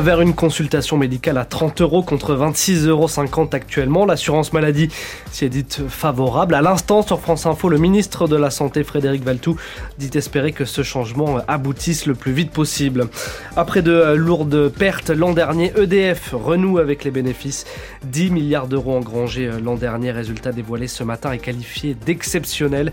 vers 0.00 0.20
une 0.20 0.34
consultation 0.34 0.96
médicale 0.98 1.38
à 1.38 1.44
30 1.44 1.80
euros 1.80 2.02
contre 2.02 2.34
26,50 2.36 2.86
euros 2.88 3.48
actuellement. 3.52 4.04
L'assurance 4.04 4.52
maladie 4.52 4.88
s'y 5.30 5.44
est 5.44 5.48
dite 5.48 5.82
favorable. 5.88 6.54
À 6.54 6.62
l'instant, 6.62 7.02
sur 7.02 7.20
France 7.20 7.46
Info, 7.46 7.68
le 7.68 7.78
ministre 7.78 8.28
de 8.28 8.36
la 8.36 8.50
Santé, 8.50 8.84
Frédéric 8.84 9.22
Valtou, 9.24 9.56
dit 9.98 10.10
espérer 10.14 10.52
que 10.52 10.64
ce 10.64 10.82
changement 10.82 11.38
aboutisse 11.48 12.06
le 12.06 12.14
plus 12.14 12.32
vite 12.32 12.50
possible. 12.50 13.08
Après 13.56 13.82
de 13.82 14.14
lourdes 14.14 14.68
pertes 14.68 15.10
l'an 15.10 15.32
dernier, 15.32 15.72
EDF 15.76 16.32
renoue 16.32 16.78
avec 16.78 17.04
les 17.04 17.10
bénéfices. 17.10 17.64
10 18.04 18.30
milliards 18.30 18.68
d'euros 18.68 18.96
engrangés 18.96 19.50
l'an 19.62 19.76
dernier. 19.76 20.10
Résultat 20.10 20.52
dévoilé 20.52 20.88
ce 20.88 21.04
matin 21.04 21.32
est 21.32 21.38
qualifié 21.38 21.94
d'exceptionnel. 21.94 22.92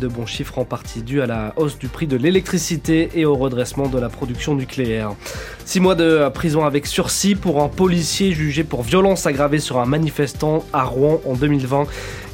De 0.00 0.08
bons 0.08 0.26
chiffres 0.26 0.58
en 0.58 0.64
partie 0.64 1.02
dus 1.02 1.20
à 1.20 1.26
la 1.26 1.52
hausse 1.56 1.78
du 1.78 1.88
prix 1.88 2.06
de 2.06 2.16
l'électricité 2.16 3.10
et 3.14 3.24
au 3.24 3.34
redressement 3.34 3.88
de 3.88 3.98
la 3.98 4.08
production 4.08 4.54
nucléaire. 4.54 5.14
Six 5.64 5.80
mois 5.80 5.94
de 5.94 6.28
prison 6.44 6.66
avec 6.66 6.86
sursis 6.86 7.36
pour 7.36 7.62
un 7.62 7.70
policier 7.70 8.32
jugé 8.32 8.64
pour 8.64 8.82
violence 8.82 9.24
aggravée 9.24 9.60
sur 9.60 9.78
un 9.78 9.86
manifestant 9.86 10.62
à 10.74 10.84
Rouen 10.84 11.22
en 11.24 11.32
2020. 11.32 11.86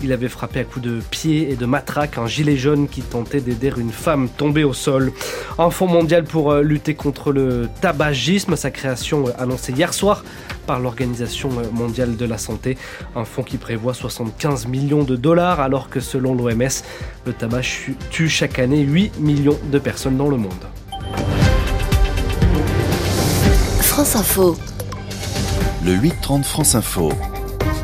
Il 0.02 0.12
avait 0.12 0.26
frappé 0.26 0.58
à 0.58 0.64
coups 0.64 0.84
de 0.84 1.00
pied 1.12 1.48
et 1.48 1.54
de 1.54 1.64
matraque 1.64 2.18
un 2.18 2.26
gilet 2.26 2.56
jaune 2.56 2.88
qui 2.88 3.02
tentait 3.02 3.40
d'aider 3.40 3.72
une 3.76 3.92
femme 3.92 4.28
tombée 4.28 4.64
au 4.64 4.72
sol. 4.72 5.12
Un 5.60 5.70
fonds 5.70 5.86
mondial 5.86 6.24
pour 6.24 6.50
euh, 6.50 6.62
lutter 6.62 6.94
contre 6.94 7.30
le 7.30 7.68
tabagisme, 7.80 8.56
sa 8.56 8.72
création 8.72 9.28
euh, 9.28 9.30
annoncée 9.38 9.70
hier 9.70 9.94
soir 9.94 10.24
par 10.66 10.80
l'Organisation 10.80 11.48
mondiale 11.70 12.16
de 12.16 12.24
la 12.24 12.36
santé. 12.36 12.76
Un 13.14 13.24
fonds 13.24 13.44
qui 13.44 13.58
prévoit 13.58 13.94
75 13.94 14.66
millions 14.66 15.04
de 15.04 15.14
dollars 15.14 15.60
alors 15.60 15.88
que 15.88 16.00
selon 16.00 16.34
l'OMS, 16.34 16.82
le 17.26 17.32
tabac 17.32 17.60
tue 18.10 18.28
chaque 18.28 18.58
année 18.58 18.80
8 18.80 19.20
millions 19.20 19.58
de 19.70 19.78
personnes 19.78 20.16
dans 20.16 20.28
le 20.28 20.36
monde. 20.36 20.66
France 23.90 24.14
Info. 24.14 24.56
Le 25.84 25.96
8-30 25.96 26.44
France 26.44 26.76
Info. 26.76 27.12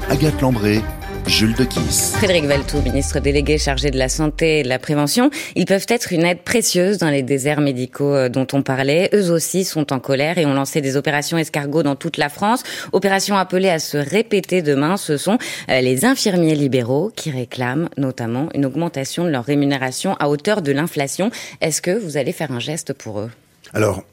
Agathe 0.09 0.41
Lambré, 0.41 0.81
Jules 1.27 1.57
de 1.57 1.65
Kiss. 1.65 2.13
Frédéric 2.17 2.45
Valtou, 2.45 2.81
ministre 2.81 3.19
délégué 3.19 3.59
chargé 3.59 3.91
de 3.91 3.99
la 3.99 4.09
santé 4.09 4.61
et 4.61 4.63
de 4.63 4.69
la 4.69 4.79
prévention. 4.79 5.31
Ils 5.57 5.67
peuvent 5.67 5.85
être 5.89 6.13
une 6.13 6.25
aide 6.25 6.43
précieuse 6.43 6.99
dans 6.99 7.11
les 7.11 7.23
déserts 7.23 7.61
médicaux 7.61 8.15
euh, 8.15 8.29
dont 8.29 8.47
on 8.53 8.63
parlait. 8.63 9.11
Eux 9.15 9.33
aussi 9.33 9.65
sont 9.65 9.93
en 9.93 9.99
colère 9.99 10.39
et 10.39 10.47
ont 10.47 10.55
lancé 10.55 10.81
des 10.81 10.97
opérations 10.97 11.39
escargots 11.39 11.83
dans 11.83 11.97
toute 11.97 12.19
la 12.19 12.29
France. 12.29 12.63
Opérations 12.93 13.37
appelées 13.37 13.69
à 13.69 13.81
se 13.81 13.99
répéter 13.99 14.63
demain. 14.63 14.97
Ce 14.97 15.17
sont 15.17 15.39
euh, 15.69 15.81
les 15.81 16.05
infirmiers 16.05 16.55
libéraux 16.55 17.11
qui 17.17 17.33
réclament 17.33 17.89
notamment 17.99 18.49
une 18.55 18.65
augmentation 18.65 19.25
de 19.25 19.31
leur 19.31 19.45
rémunération 19.45 20.15
à 20.21 20.29
hauteur 20.29 20.63
de 20.63 20.71
l'inflation. 20.71 21.33
Est-ce 21.61 21.83
que 21.83 21.91
vous 21.91 22.17
allez 22.17 22.33
faire 22.33 22.53
un 22.53 22.61
geste 22.61 22.93
pour 22.93 23.19
eux? 23.19 23.31
Alors, 23.75 24.05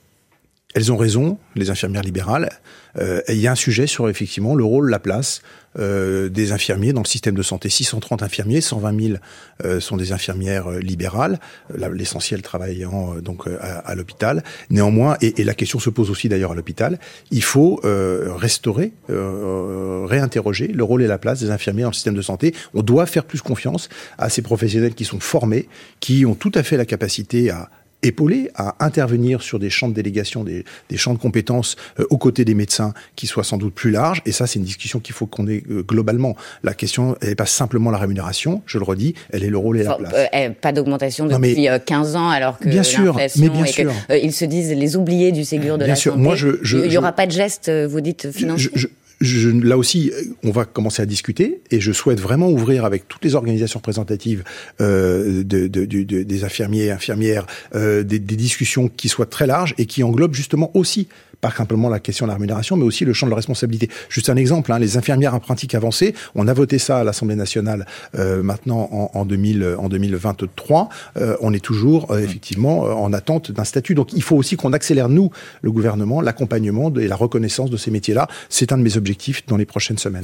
elles 0.73 0.91
ont 0.91 0.97
raison, 0.97 1.37
les 1.55 1.69
infirmières 1.69 2.03
libérales. 2.03 2.49
Euh, 2.97 3.21
il 3.27 3.37
y 3.37 3.47
a 3.47 3.51
un 3.51 3.55
sujet 3.55 3.87
sur 3.87 4.09
effectivement 4.09 4.55
le 4.55 4.63
rôle, 4.63 4.89
la 4.89 4.99
place 4.99 5.41
euh, 5.79 6.29
des 6.29 6.51
infirmiers 6.51 6.93
dans 6.93 7.01
le 7.01 7.07
système 7.07 7.33
de 7.33 7.41
santé. 7.41 7.67
630 7.67 8.21
infirmiers, 8.21 8.61
120 8.61 9.01
000 9.01 9.17
euh, 9.65 9.79
sont 9.79 9.97
des 9.97 10.11
infirmières 10.11 10.71
euh, 10.71 10.79
libérales, 10.79 11.39
l'essentiel 11.75 12.43
travaillant 12.43 13.15
donc 13.15 13.47
à, 13.47 13.95
l'hôpital. 13.95 14.43
Néanmoins, 14.69 15.17
et, 15.21 15.41
et, 15.41 15.43
la 15.43 15.55
question 15.55 15.79
se 15.79 15.89
pose 15.89 16.11
aussi 16.11 16.29
d'ailleurs 16.29 16.51
à 16.51 16.55
l'hôpital, 16.55 16.99
il 17.31 17.43
faut 17.43 17.81
restaurer, 17.83 18.93
réinterroger 19.09 20.67
le 20.67 20.83
rôle 20.83 21.01
et 21.01 21.07
la 21.07 21.17
place 21.17 21.39
des 21.39 21.51
infirmiers 21.51 21.83
dans 21.83 21.89
le 21.89 21.93
système 21.93 22.15
de 22.15 22.21
santé. 22.21 22.53
On 22.73 22.81
doit 22.81 23.05
faire 23.05 23.25
plus 23.25 23.41
confiance 23.41 23.89
à 24.17 24.29
ces 24.29 24.41
professionnels 24.41 24.93
qui 24.93 25.05
sont 25.05 25.19
formés, 25.19 25.67
qui 25.99 26.25
ont 26.25 26.35
tout 26.35 26.51
à 26.55 26.63
fait 26.63 26.77
la 26.77 26.85
capacité 26.85 27.49
à 27.49 27.69
épaulé 28.03 28.49
à 28.55 28.75
intervenir 28.83 29.41
sur 29.41 29.59
des 29.59 29.69
champs 29.69 29.87
de 29.87 29.93
délégation, 29.93 30.43
des, 30.43 30.63
champs 30.95 31.13
de 31.13 31.19
compétences 31.19 31.75
euh, 31.99 32.05
aux 32.09 32.17
côtés 32.17 32.45
des 32.45 32.53
médecins 32.53 32.93
qui 33.15 33.25
soient 33.27 33.43
sans 33.43 33.57
doute 33.57 33.73
plus 33.73 33.91
larges. 33.91 34.21
Et 34.25 34.31
ça, 34.31 34.45
c'est 34.45 34.59
une 34.59 34.65
discussion 34.65 34.99
qu'il 34.99 35.15
faut 35.15 35.25
qu'on 35.25 35.47
ait 35.47 35.63
euh, 35.69 35.81
globalement. 35.81 36.35
La 36.63 36.73
question, 36.73 37.15
elle 37.21 37.29
n'est 37.29 37.35
pas 37.35 37.45
simplement 37.45 37.89
la 37.89 37.97
rémunération, 37.97 38.61
je 38.65 38.77
le 38.77 38.83
redis, 38.83 39.15
elle 39.31 39.43
est 39.43 39.49
le 39.49 39.57
rôle 39.57 39.79
et 39.79 39.83
la 39.83 39.95
place. 39.95 40.13
Euh, 40.33 40.49
pas 40.49 40.71
d'augmentation 40.71 41.25
depuis 41.25 41.67
15 41.85 42.15
ans, 42.15 42.29
alors 42.29 42.59
que 42.59 42.69
bien 42.69 42.83
sûr, 42.83 43.15
mais 43.15 43.49
bien 43.49 43.65
sûr. 43.65 43.91
ils 44.09 44.33
se 44.33 44.45
disent 44.45 44.71
les 44.71 44.95
oubliés 44.95 45.31
du 45.31 45.43
Ségur 45.43 45.77
de 45.77 45.85
bien 45.85 45.93
la 45.93 45.95
sûr. 45.95 46.13
santé. 46.13 46.23
Moi, 46.23 46.35
je, 46.35 46.49
il 46.83 46.89
n'y 46.89 46.97
aura 46.97 47.11
pas 47.11 47.25
de 47.25 47.31
geste, 47.31 47.71
vous 47.71 48.01
dites, 48.01 48.31
financier 48.31 48.69
je, 48.75 48.87
là 49.23 49.77
aussi, 49.77 50.11
on 50.43 50.51
va 50.51 50.65
commencer 50.65 51.01
à 51.01 51.05
discuter 51.05 51.61
et 51.71 51.79
je 51.79 51.91
souhaite 51.91 52.19
vraiment 52.19 52.49
ouvrir 52.49 52.85
avec 52.85 53.07
toutes 53.07 53.23
les 53.23 53.35
organisations 53.35 53.79
représentatives 53.79 54.43
euh, 54.81 55.43
de, 55.43 55.67
de, 55.67 55.85
de, 55.85 56.23
des 56.23 56.43
infirmiers, 56.43 56.91
infirmières, 56.91 57.45
euh, 57.75 58.03
des, 58.03 58.19
discussions 58.19 58.89
qui 58.89 59.09
soient 59.09 59.25
très 59.25 59.47
larges 59.47 59.75
et 59.77 59.85
qui 59.85 60.03
englobent 60.03 60.33
justement 60.33 60.71
aussi 60.73 61.07
pas 61.39 61.51
simplement 61.51 61.89
la 61.89 61.99
question 61.99 62.25
de 62.25 62.29
la 62.29 62.35
rémunération, 62.35 62.77
mais 62.77 62.85
aussi 62.85 63.03
le 63.03 63.11
champ 63.11 63.25
de 63.27 63.31
la 63.31 63.35
responsabilité. 63.35 63.89
Juste 64.07 64.29
un 64.29 64.37
exemple, 64.37 64.71
hein, 64.71 64.79
les 64.79 64.95
infirmières 64.95 65.35
en 65.35 65.41
pratique 65.41 65.75
avancée, 65.75 66.15
on 66.35 66.47
a 66.47 66.53
voté 66.53 66.79
ça 66.79 66.99
à 66.99 67.03
l'Assemblée 67.03 67.35
nationale 67.35 67.85
euh, 68.15 68.41
maintenant 68.41 68.87
en, 68.93 69.11
en, 69.13 69.25
2000, 69.25 69.75
en 69.77 69.89
2023. 69.89 70.87
Euh, 71.17 71.35
on 71.41 71.53
est 71.53 71.59
toujours 71.59 72.17
effectivement 72.17 72.83
en 72.83 73.11
attente 73.11 73.51
d'un 73.51 73.65
statut. 73.65 73.93
Donc 73.93 74.13
il 74.13 74.23
faut 74.23 74.37
aussi 74.37 74.55
qu'on 74.55 74.71
accélère, 74.71 75.09
nous, 75.09 75.31
le 75.61 75.71
gouvernement, 75.71 76.21
l'accompagnement 76.21 76.93
et 76.95 77.09
la 77.09 77.17
reconnaissance 77.17 77.69
de 77.69 77.75
ces 77.75 77.91
métiers-là. 77.91 78.29
C'est 78.47 78.71
un 78.71 78.77
de 78.77 78.83
mes 78.83 78.95
objectifs 78.95 79.12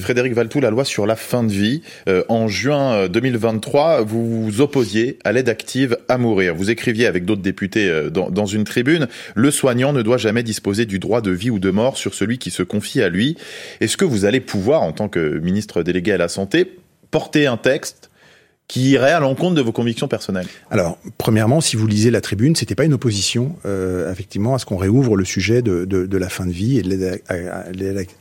Frédéric 0.02 0.34
Valtou, 0.34 0.60
la 0.60 0.70
loi 0.70 0.86
sur 0.86 1.06
la 1.06 1.16
fin 1.16 1.44
de 1.44 1.52
vie. 1.52 1.82
en 2.28 2.48
juin 2.48 3.08
2023, 3.08 4.02
vous 4.04 4.44
vous 4.44 4.62
opposiez 4.62 5.20
à 5.24 5.32
l'aide 5.32 5.50
active 5.50 5.98
à 6.08 6.18
mourir. 6.18 6.56
Vous 6.56 6.70
écriviez 6.70 7.08
avec 7.08 7.26
d'autres 7.26 7.42
députés 7.42 8.10
dans, 8.12 8.30
dans 8.30 8.46
une 8.46 8.64
tribune, 8.64 9.08
le 9.36 9.52
soignant 9.52 9.94
ne 9.94 10.02
doit 10.02 10.18
jamais 10.18 10.44
disposer 10.44 10.86
du 10.86 11.00
droit 11.00 11.22
de 11.22 11.32
vie 11.32 11.50
ou 11.50 11.60
de 11.60 11.70
mort 11.70 11.98
sur 11.98 12.14
celui 12.14 12.38
qui 12.38 12.52
se 12.52 12.64
confie 12.64 13.02
à 13.02 13.10
lui. 13.10 13.38
Est-ce 13.82 13.98
que 13.98 14.06
vous 14.06 14.26
allez 14.26 14.40
pouvoir, 14.40 14.82
en 14.82 14.92
tant 14.92 15.10
que 15.10 15.40
ministre 15.40 15.84
délégué 15.84 16.14
à 16.14 16.18
la 16.18 16.28
Santé, 16.28 16.78
porter 17.12 17.48
un 17.48 17.58
texte 17.58 18.09
qui 18.70 18.92
irait 18.92 19.12
à 19.12 19.20
l'encontre 19.20 19.56
de 19.56 19.62
vos 19.62 19.72
convictions 19.72 20.08
personnelles 20.08 20.46
Alors, 20.70 21.00
premièrement, 21.18 21.60
si 21.60 21.76
vous 21.76 21.88
lisez 21.88 22.12
la 22.12 22.22
tribune, 22.22 22.56
c'était 22.56 22.76
pas 22.76 22.86
une 22.86 22.94
opposition, 22.94 23.56
euh, 23.66 24.12
effectivement, 24.12 24.54
à 24.54 24.60
ce 24.60 24.66
qu'on 24.66 24.78
réouvre 24.78 25.18
le 25.18 25.26
sujet 25.26 25.64
de, 25.64 25.86
de, 25.86 26.06
de, 26.06 26.18
la 26.18 26.30
fin 26.30 26.46
de 26.46 26.52
vie 26.52 26.78
et 26.78 26.84
de 26.84 27.20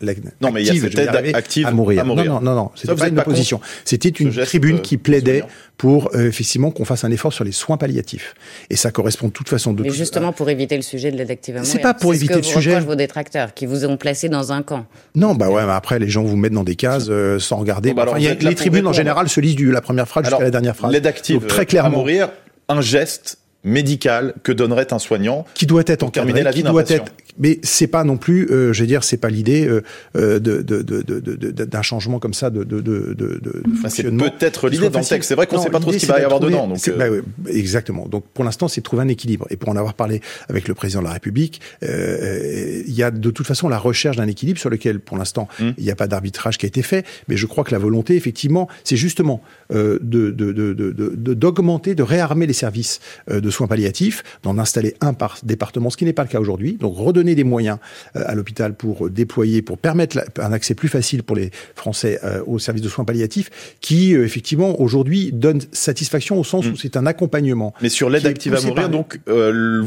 l'aide 0.00 0.32
Non, 0.40 0.50
mais 0.50 0.62
il 0.62 0.74
y 0.74 0.78
a 0.78 0.80
cette 0.80 0.98
aide 0.98 1.34
active 1.34 1.66
à 1.66 1.70
mourir. 1.70 2.06
Non, 2.06 2.16
non, 2.16 2.40
non, 2.40 2.54
non, 2.54 2.70
c'était 2.74 2.94
pas 2.94 3.08
une 3.08 3.18
opposition. 3.18 3.61
C'était 3.84 4.08
une 4.08 4.32
tribune 4.32 4.80
qui 4.80 4.96
plaidait 4.96 5.44
pour 5.78 6.11
euh, 6.14 6.26
effectivement 6.26 6.70
qu'on 6.70 6.84
fasse 6.84 7.04
un 7.04 7.11
effort 7.11 7.32
sur 7.32 7.44
les 7.44 7.52
soins 7.52 7.76
palliatifs. 7.76 8.34
Et 8.68 8.76
ça 8.76 8.90
correspond 8.90 9.28
de 9.28 9.32
toute 9.32 9.48
façon 9.48 9.72
de. 9.72 9.84
Mais 9.84 9.90
justement 9.90 10.32
pour 10.32 10.50
éviter 10.50 10.76
le 10.76 10.82
sujet 10.82 11.12
de 11.12 11.16
l'aide 11.16 11.30
active 11.30 11.56
à 11.56 11.61
mourir. 11.61 11.72
C'est 11.72 11.78
pas 11.78 11.94
pour 11.94 12.12
éviter 12.12 12.34
ce 12.34 12.38
que 12.40 12.44
le 12.46 12.52
sujet. 12.52 12.80
vos 12.80 12.96
détracteurs 12.96 13.54
qui 13.54 13.64
vous 13.64 13.84
ont 13.84 13.96
placé 13.96 14.28
dans 14.28 14.52
un 14.52 14.62
camp. 14.62 14.87
Non, 15.14 15.34
bah 15.34 15.48
ouais, 15.48 15.64
mais 15.64 15.72
après 15.72 15.98
les 16.00 16.08
gens 16.08 16.24
vous 16.24 16.37
mettent 16.37 16.52
dans 16.52 16.64
des 16.64 16.74
cases 16.74 17.06
euh, 17.08 17.38
sans 17.38 17.56
regarder. 17.56 17.90
Bon, 17.90 18.02
bah, 18.02 18.06
enfin, 18.11 18.18
y 18.18 18.26
a, 18.26 18.34
les 18.34 18.54
tribunes 18.56 18.88
en 18.88 18.92
général 18.92 19.28
se 19.28 19.40
lisent 19.40 19.54
du 19.54 19.70
la 19.70 19.80
première 19.80 20.08
phrase 20.08 20.28
jusqu'à 20.38 20.44
la 20.44 20.51
dernière 20.51 20.77
phrase. 20.77 20.92
L'aide 20.92 21.07
active 21.07 21.46
très 21.46 21.66
clairement, 21.66 21.96
à 21.96 21.98
mourir, 21.98 22.29
un 22.68 22.81
geste 22.81 23.38
médical 23.64 24.35
que 24.42 24.53
donnerait 24.53 24.92
un 24.92 24.98
soignant 24.98 25.44
qui 25.55 25.66
doit 25.66 25.83
être 25.87 26.03
en 26.03 26.11
terminer 26.11 26.42
la 26.42 26.51
vie 26.51 26.62
d'un 26.62 26.72
patient 26.72 27.05
mais 27.38 27.59
c'est 27.62 27.87
pas 27.87 28.05
non 28.05 28.16
plus, 28.16 28.51
euh, 28.51 28.72
je 28.72 28.81
veux 28.81 28.87
dire, 28.87 29.05
c'est 29.05 29.16
pas 29.16 29.31
l'idée 29.31 29.66
euh, 29.66 29.83
euh 30.16 30.38
de, 30.38 30.62
de, 30.62 30.83
de, 30.83 31.64
d'un 31.64 31.83
changement 31.83 32.18
comme 32.18 32.35
ça 32.35 32.51
de, 32.51 32.64
de, 32.64 32.81
de, 32.81 33.14
de 33.14 33.62
fonctionnement. 33.81 34.24
C'est 34.24 34.38
peut-être 34.38 34.68
l'idée 34.68 34.90
dans 34.90 34.98
le 35.01 35.05
texte. 35.05 35.29
C'est 35.29 35.35
vrai 35.35 35.46
qu'on 35.46 35.62
sait 35.62 35.70
pas 35.70 35.81
trop 35.81 35.92
ce 35.92 35.98
qu'il 35.98 36.09
va 36.09 36.20
y 36.20 36.24
avoir 36.24 36.40
dedans. 36.40 36.66
Donc, 36.68 36.87
euh. 36.88 37.22
bah, 37.38 37.51
exactement. 37.51 38.07
Donc 38.07 38.24
pour 38.35 38.44
l'instant, 38.44 38.68
c'est 38.68 38.81
de 38.81 38.85
trouver 38.85 39.03
un 39.03 39.09
équilibre. 39.09 39.46
Et 39.51 39.57
pour 39.57 39.68
en 39.68 39.77
avoir 39.77 39.94
parlé 39.94 40.20
avec 40.48 40.68
le 40.68 40.74
président 40.74 41.01
de 41.01 41.07
la 41.07 41.12
République, 41.12 41.61
euh, 41.83 42.83
il 42.87 42.94
y 42.94 43.03
a 43.03 43.11
de 43.11 43.31
toute 43.31 43.46
façon 43.46 43.68
la 43.68 43.79
recherche 43.79 44.16
d'un 44.16 44.27
équilibre 44.27 44.59
sur 44.59 44.70
lequel, 44.70 45.01
pour 45.01 45.16
l'instant, 45.16 45.48
hum. 45.61 45.74
il 45.79 45.85
n'y 45.85 45.90
a 45.90 45.96
pas 45.96 46.09
d'arbitrage 46.09 46.59
qui 46.59 46.66
a 46.66 46.68
été 46.68 46.83
fait. 46.83 47.07
Mais 47.29 47.37
je 47.37 47.46
crois 47.46 47.64
que 47.64 47.72
la 47.72 47.79
volonté, 47.79 48.16
effectivement, 48.16 48.68
c'est 48.85 48.96
justement 48.96 49.42
euh, 49.72 49.98
de, 50.03 50.31
de, 50.31 50.53
de, 50.53 51.35
d'augmenter, 51.35 51.94
de 51.94 52.03
réarmer 52.03 52.46
les 52.46 52.53
services 52.53 53.01
de 53.29 53.51
soins 53.51 53.66
palliatifs, 53.66 54.22
d'en 54.42 54.59
installer 54.59 54.94
un 55.01 55.12
par 55.12 55.38
département, 55.42 55.90
ce 55.90 55.96
qui 55.96 56.05
n'est 56.05 56.12
pas 56.12 56.22
le 56.22 56.29
cas 56.29 56.40
aujourd'hui. 56.40 56.77
Donc 56.81 56.96
redonner 56.96 57.28
des 57.35 57.45
moyens 57.45 57.79
euh, 58.17 58.23
à 58.27 58.35
l'hôpital 58.35 58.75
pour 58.75 59.11
déployer, 59.11 59.62
pour 59.62 59.79
permettre 59.79 60.19
un 60.38 60.53
accès 60.53 60.75
plus 60.75 60.88
facile 60.88 61.23
pour 61.23 61.37
les 61.37 61.51
Français 61.75 62.19
euh, 62.25 62.43
aux 62.47 62.59
services 62.59 62.83
de 62.83 62.88
soins 62.88 63.05
palliatifs, 63.05 63.51
qui 63.81 64.14
euh, 64.14 64.25
effectivement 64.25 64.81
aujourd'hui 64.81 65.31
donne 65.33 65.61
satisfaction 65.73 66.38
au 66.38 66.45
sens 66.45 66.67
où 66.67 66.71
mm. 66.71 66.77
c'est 66.77 66.97
un 66.97 67.07
accompagnement. 67.07 67.75
Mais 67.83 67.88
sur 67.88 68.11
l'aide 68.11 68.27
active 68.27 68.55
à 68.55 68.61
mourir, 68.61 68.88
donc 68.88 69.21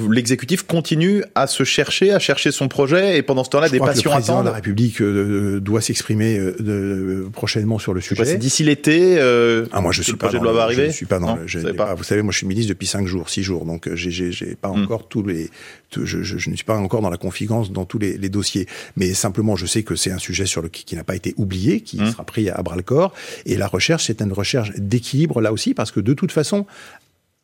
l'exécutif 0.09 0.63
continue 0.63 1.23
à 1.35 1.47
se 1.47 1.63
chercher, 1.63 2.11
à 2.11 2.19
chercher 2.19 2.51
son 2.51 2.67
projet, 2.67 3.17
et 3.17 3.21
pendant 3.21 3.43
ce 3.43 3.49
temps-là, 3.49 3.69
des 3.69 3.79
patients 3.79 4.11
attendent. 4.11 4.11
Le 4.11 4.11
président 4.11 4.39
de 4.41 4.45
la 4.45 4.53
République 4.53 5.01
doit 5.01 5.81
s'exprimer 5.81 6.39
prochainement 7.33 7.79
sur 7.79 7.93
le 7.93 8.01
sujet. 8.01 8.37
D'ici 8.37 8.63
l'été, 8.63 9.19
ah, 9.71 9.81
moi 9.81 9.91
je 9.91 10.01
suis 10.01 10.13
le 10.13 10.17
pas 10.17 10.27
projet 10.27 10.43
loi 10.43 10.53
va 10.53 10.63
arriver. 10.63 10.87
Je 10.87 10.95
suis 10.95 11.05
pas 11.05 11.19
dans. 11.19 11.35
le, 11.35 11.73
pas. 11.73 11.93
Vous 11.95 12.03
savez, 12.03 12.21
moi 12.21 12.31
je 12.31 12.37
suis 12.37 12.47
ministre 12.47 12.69
depuis 12.69 12.87
cinq 12.87 13.07
jours, 13.07 13.29
six 13.29 13.43
jours, 13.43 13.65
donc 13.65 13.89
j'ai 13.95 14.55
pas 14.55 14.69
mm. 14.69 14.83
encore 14.83 15.07
tous 15.07 15.23
les. 15.23 15.49
Je, 15.93 16.05
je, 16.05 16.37
je, 16.37 16.49
ne 16.49 16.55
suis 16.55 16.63
pas 16.63 16.77
encore 16.77 17.01
dans 17.01 17.09
la 17.09 17.17
dans 17.71 17.85
tous 17.85 17.99
les, 17.99 18.17
les, 18.17 18.29
dossiers. 18.29 18.67
Mais 18.95 19.13
simplement, 19.13 19.55
je 19.55 19.65
sais 19.65 19.83
que 19.83 19.95
c'est 19.95 20.11
un 20.11 20.17
sujet 20.17 20.45
sur 20.45 20.61
le 20.61 20.69
qui, 20.69 20.95
n'a 20.95 21.03
pas 21.03 21.15
été 21.15 21.33
oublié, 21.37 21.81
qui 21.81 21.99
mmh. 21.99 22.11
sera 22.11 22.23
pris 22.23 22.49
à, 22.49 22.61
bras 22.61 22.75
le 22.75 22.81
corps. 22.81 23.13
Et 23.45 23.55
la 23.57 23.67
recherche, 23.67 24.05
c'est 24.05 24.21
une 24.21 24.33
recherche 24.33 24.71
d'équilibre 24.77 25.41
là 25.41 25.51
aussi, 25.51 25.73
parce 25.73 25.91
que 25.91 25.99
de 25.99 26.13
toute 26.13 26.31
façon, 26.31 26.65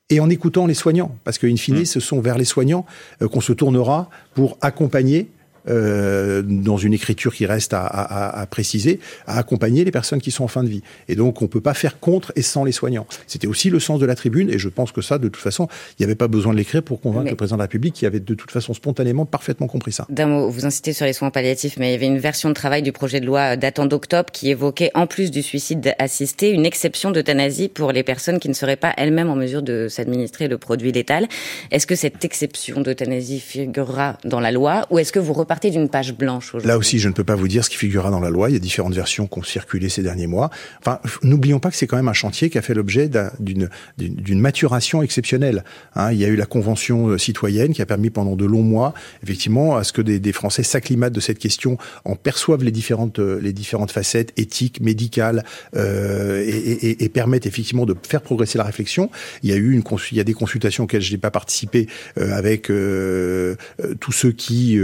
et 0.09 0.19
en 0.19 0.29
écoutant 0.29 0.67
les 0.67 0.73
soignants, 0.73 1.17
parce 1.23 1.37
qu'in 1.37 1.55
fine, 1.55 1.79
mmh. 1.79 1.85
ce 1.85 1.99
sont 1.99 2.21
vers 2.21 2.37
les 2.37 2.45
soignants 2.45 2.85
euh, 3.21 3.27
qu'on 3.27 3.41
se 3.41 3.53
tournera 3.53 4.09
pour 4.33 4.57
accompagner 4.61 5.27
euh, 5.69 6.41
dans 6.41 6.77
une 6.77 6.93
écriture 6.93 7.33
qui 7.33 7.45
reste 7.45 7.73
à, 7.73 7.85
à, 7.85 8.41
à, 8.41 8.45
préciser, 8.45 8.99
à 9.25 9.37
accompagner 9.37 9.83
les 9.83 9.91
personnes 9.91 10.21
qui 10.21 10.31
sont 10.31 10.43
en 10.43 10.47
fin 10.47 10.63
de 10.63 10.69
vie. 10.69 10.81
Et 11.07 11.15
donc, 11.15 11.41
on 11.41 11.47
peut 11.47 11.61
pas 11.61 11.73
faire 11.73 11.99
contre 11.99 12.31
et 12.35 12.41
sans 12.41 12.63
les 12.63 12.71
soignants. 12.71 13.07
C'était 13.27 13.47
aussi 13.47 13.69
le 13.69 13.79
sens 13.79 13.99
de 13.99 14.05
la 14.05 14.15
tribune, 14.15 14.49
et 14.49 14.59
je 14.59 14.69
pense 14.69 14.91
que 14.91 15.01
ça, 15.01 15.17
de 15.17 15.27
toute 15.27 15.41
façon, 15.41 15.67
il 15.91 16.01
n'y 16.01 16.05
avait 16.05 16.15
pas 16.15 16.27
besoin 16.27 16.53
de 16.53 16.57
l'écrire 16.57 16.83
pour 16.83 17.01
convaincre 17.01 17.29
le 17.29 17.35
président 17.35 17.57
de 17.57 17.61
la 17.61 17.65
République, 17.65 17.93
qui 17.93 18.05
avait 18.05 18.19
de 18.19 18.33
toute 18.33 18.51
façon 18.51 18.73
spontanément 18.73 19.25
parfaitement 19.25 19.67
compris 19.67 19.91
ça. 19.91 20.05
D'un 20.09 20.27
mot, 20.27 20.49
vous 20.49 20.65
incitez 20.65 20.93
sur 20.93 21.05
les 21.05 21.13
soins 21.13 21.31
palliatifs, 21.31 21.77
mais 21.77 21.89
il 21.89 21.91
y 21.91 21.95
avait 21.95 22.07
une 22.07 22.19
version 22.19 22.49
de 22.49 22.53
travail 22.53 22.81
du 22.81 22.91
projet 22.91 23.19
de 23.19 23.25
loi 23.25 23.55
datant 23.57 23.85
d'octobre 23.85 24.31
qui 24.31 24.49
évoquait, 24.49 24.91
en 24.93 25.07
plus 25.07 25.31
du 25.31 25.41
suicide 25.41 25.93
assisté, 25.99 26.51
une 26.51 26.65
exception 26.65 27.11
d'euthanasie 27.11 27.69
pour 27.69 27.91
les 27.91 28.03
personnes 28.03 28.39
qui 28.39 28.49
ne 28.49 28.53
seraient 28.53 28.75
pas 28.75 28.93
elles-mêmes 28.97 29.29
en 29.29 29.35
mesure 29.35 29.61
de 29.61 29.87
s'administrer 29.89 30.47
le 30.47 30.57
produit 30.57 30.91
létal. 30.91 31.27
Est-ce 31.71 31.87
que 31.87 31.95
cette 31.95 32.23
exception 32.23 32.81
d'euthanasie 32.81 33.39
figurera 33.39 34.17
dans 34.23 34.39
la 34.39 34.51
loi, 34.51 34.85
ou 34.89 34.99
est-ce 34.99 35.11
que 35.11 35.19
vous 35.19 35.33
repartez 35.33 35.56
d'une 35.65 35.89
page 35.89 36.15
blanche 36.15 36.53
Là 36.63 36.77
aussi, 36.77 36.99
je 36.99 37.07
ne 37.07 37.13
peux 37.13 37.23
pas 37.23 37.35
vous 37.35 37.47
dire 37.47 37.65
ce 37.65 37.69
qui 37.69 37.77
figurera 37.77 38.11
dans 38.11 38.19
la 38.19 38.29
loi. 38.29 38.49
Il 38.49 38.53
y 38.53 38.55
a 38.55 38.59
différentes 38.59 38.93
versions 38.93 39.27
qui 39.27 39.39
ont 39.39 39.43
circulé 39.43 39.89
ces 39.89 40.03
derniers 40.03 40.27
mois. 40.27 40.49
Enfin, 40.79 40.99
n'oublions 41.23 41.59
pas 41.59 41.69
que 41.69 41.75
c'est 41.75 41.87
quand 41.87 41.97
même 41.97 42.07
un 42.07 42.13
chantier 42.13 42.49
qui 42.49 42.57
a 42.57 42.61
fait 42.61 42.73
l'objet 42.73 43.09
d'une 43.39 44.39
maturation 44.39 45.01
exceptionnelle. 45.01 45.63
Hein, 45.95 46.11
il 46.11 46.19
y 46.19 46.25
a 46.25 46.27
eu 46.27 46.35
la 46.35 46.45
convention 46.45 47.07
euh, 47.07 47.17
citoyenne 47.17 47.73
qui 47.73 47.81
a 47.81 47.85
permis 47.85 48.09
pendant 48.09 48.35
de 48.35 48.45
longs 48.45 48.63
mois, 48.63 48.93
effectivement, 49.23 49.75
à 49.75 49.83
ce 49.83 49.93
que 49.93 50.01
des, 50.01 50.31
Français 50.31 50.63
s'acclimatent 50.63 51.13
de 51.13 51.19
cette 51.19 51.39
question, 51.39 51.77
en 52.05 52.15
perçoivent 52.15 52.63
les 52.63 52.71
différentes 52.71 53.19
euh, 53.19 53.39
les 53.41 53.53
différentes 53.53 53.91
facettes 53.91 54.33
éthiques, 54.37 54.81
médicales, 54.81 55.43
euh, 55.75 56.43
et, 56.45 56.49
et, 56.49 57.03
et, 57.03 57.09
permettent 57.09 57.45
effectivement 57.45 57.85
de 57.85 57.95
faire 58.07 58.21
progresser 58.21 58.57
la 58.57 58.63
réflexion. 58.63 59.09
Il 59.41 59.49
y 59.49 59.53
a 59.53 59.55
eu 59.55 59.81
il 60.11 60.17
y 60.17 60.19
a 60.19 60.23
des 60.23 60.33
consultations 60.33 60.83
auxquelles 60.83 61.01
je 61.01 61.11
n'ai 61.11 61.17
pas 61.17 61.31
participé 61.31 61.87
avec 62.15 62.67
tous 62.67 64.11
ceux 64.11 64.31
qui 64.31 64.79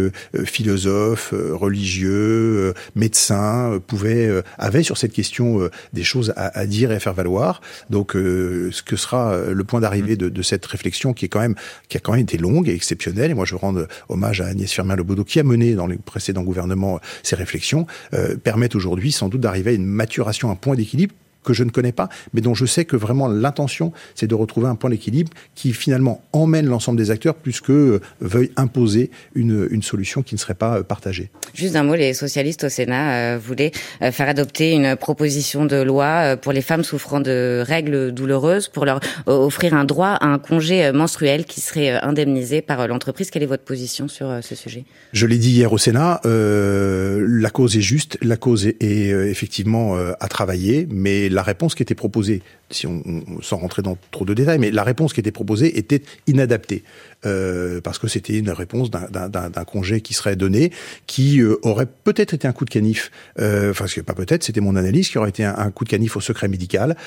philosophes, 0.63 1.33
religieux, 1.33 2.73
médecins 2.95 3.81
pouvaient 3.85 4.43
avaient 4.57 4.83
sur 4.83 4.97
cette 4.97 5.11
question 5.11 5.69
des 5.91 6.03
choses 6.03 6.33
à, 6.37 6.65
dire 6.65 6.91
et 6.91 6.95
à 6.95 6.99
faire 6.99 7.13
valoir. 7.13 7.61
Donc, 7.89 8.13
ce 8.13 8.81
que 8.81 8.95
sera 8.95 9.37
le 9.37 9.63
point 9.63 9.81
d'arrivée 9.81 10.15
de, 10.15 10.41
cette 10.41 10.65
réflexion 10.65 11.13
qui 11.13 11.25
est 11.25 11.27
quand 11.27 11.41
même 11.41 11.55
qui 11.89 11.97
a 11.97 11.99
quand 11.99 12.13
même 12.13 12.21
été 12.21 12.37
longue 12.37 12.69
et 12.69 12.73
exceptionnelle. 12.73 13.31
Et 13.31 13.33
moi, 13.33 13.45
je 13.45 13.55
rends 13.55 13.75
hommage 14.07 14.41
à 14.41 14.47
Agnès 14.47 14.71
Firmin-Lebaudot 14.71 15.25
qui 15.25 15.39
a 15.39 15.43
mené 15.43 15.75
dans 15.75 15.87
les 15.87 15.97
précédents 15.97 16.43
gouvernements 16.43 16.99
ces 17.23 17.35
réflexions, 17.35 17.85
euh, 18.13 18.35
permettent 18.35 18.75
aujourd'hui 18.75 19.11
sans 19.11 19.29
doute 19.29 19.41
d'arriver 19.41 19.71
à 19.71 19.73
une 19.73 19.85
maturation, 19.85 20.49
un 20.49 20.55
point 20.55 20.75
d'équilibre 20.75 21.13
que 21.43 21.53
je 21.53 21.63
ne 21.63 21.69
connais 21.69 21.91
pas, 21.91 22.09
mais 22.33 22.41
dont 22.41 22.53
je 22.53 22.65
sais 22.65 22.85
que 22.85 22.95
vraiment 22.95 23.27
l'intention, 23.27 23.93
c'est 24.15 24.27
de 24.27 24.35
retrouver 24.35 24.67
un 24.67 24.75
point 24.75 24.89
d'équilibre 24.89 25.31
qui 25.55 25.73
finalement 25.73 26.21
emmène 26.33 26.65
l'ensemble 26.67 26.97
des 26.97 27.11
acteurs 27.11 27.35
plus 27.35 27.61
que 27.61 27.71
euh, 27.71 27.99
veuille 28.21 28.51
imposer 28.55 29.11
une, 29.35 29.67
une, 29.71 29.83
solution 29.83 30.23
qui 30.23 30.35
ne 30.35 30.39
serait 30.39 30.53
pas 30.53 30.77
euh, 30.77 30.83
partagée. 30.83 31.29
Juste 31.53 31.75
un 31.75 31.83
mot, 31.83 31.95
les 31.95 32.13
socialistes 32.13 32.63
au 32.63 32.69
Sénat 32.69 33.13
euh, 33.13 33.37
voulaient 33.37 33.71
euh, 34.01 34.11
faire 34.11 34.29
adopter 34.29 34.71
une 34.71 34.95
proposition 34.95 35.65
de 35.65 35.81
loi 35.81 36.37
pour 36.37 36.51
les 36.51 36.61
femmes 36.61 36.83
souffrant 36.83 37.19
de 37.19 37.63
règles 37.65 38.11
douloureuses, 38.11 38.67
pour 38.67 38.85
leur 38.85 38.99
offrir 39.25 39.73
un 39.73 39.85
droit 39.85 40.09
à 40.09 40.27
un 40.27 40.39
congé 40.39 40.91
menstruel 40.91 41.45
qui 41.45 41.61
serait 41.61 41.91
indemnisé 42.01 42.61
par 42.61 42.87
l'entreprise. 42.87 43.29
Quelle 43.29 43.43
est 43.43 43.47
votre 43.47 43.63
position 43.63 44.07
sur 44.07 44.39
ce 44.41 44.55
sujet? 44.55 44.85
Je 45.11 45.25
l'ai 45.25 45.37
dit 45.37 45.51
hier 45.51 45.71
au 45.71 45.77
Sénat, 45.77 46.21
la 46.23 47.49
cause 47.49 47.77
est 47.77 47.81
juste, 47.81 48.17
la 48.21 48.37
cause 48.37 48.65
est, 48.67 48.81
est 48.81 49.09
effectivement 49.29 49.95
à 50.19 50.27
travailler, 50.27 50.87
mais 50.89 51.29
la 51.33 51.43
réponse 51.43 51.75
qui 51.75 51.83
était 51.83 51.95
proposée, 51.95 52.41
si 52.69 52.87
on, 52.87 53.01
on, 53.05 53.41
sans 53.41 53.57
rentrer 53.57 53.81
dans 53.81 53.97
trop 54.11 54.25
de 54.25 54.33
détails, 54.33 54.59
mais 54.59 54.71
la 54.71 54.83
réponse 54.83 55.13
qui 55.13 55.19
était 55.19 55.31
proposée 55.31 55.77
était 55.77 56.01
inadaptée. 56.27 56.83
Euh, 57.25 57.79
parce 57.79 57.99
que 57.99 58.07
c'était 58.07 58.37
une 58.37 58.49
réponse 58.49 58.91
d'un 58.91 59.63
congé 59.65 60.01
qui 60.01 60.13
serait 60.13 60.35
donné, 60.35 60.71
qui 61.07 61.39
euh, 61.39 61.57
aurait 61.61 61.85
peut-être 61.85 62.33
été 62.33 62.47
un 62.47 62.51
coup 62.51 62.65
de 62.65 62.69
canif, 62.69 63.11
euh, 63.39 63.71
enfin 63.71 63.85
pas 64.05 64.13
peut-être, 64.13 64.43
c'était 64.43 64.59
mon 64.59 64.75
analyse, 64.75 65.09
qui 65.09 65.17
aurait 65.17 65.29
été 65.29 65.45
un, 65.45 65.55
un, 65.57 65.71
coup 65.71 65.85
de 65.85 65.89
canif 65.89 66.17
au 66.17 66.21
secret 66.21 66.49
médical, 66.49 66.97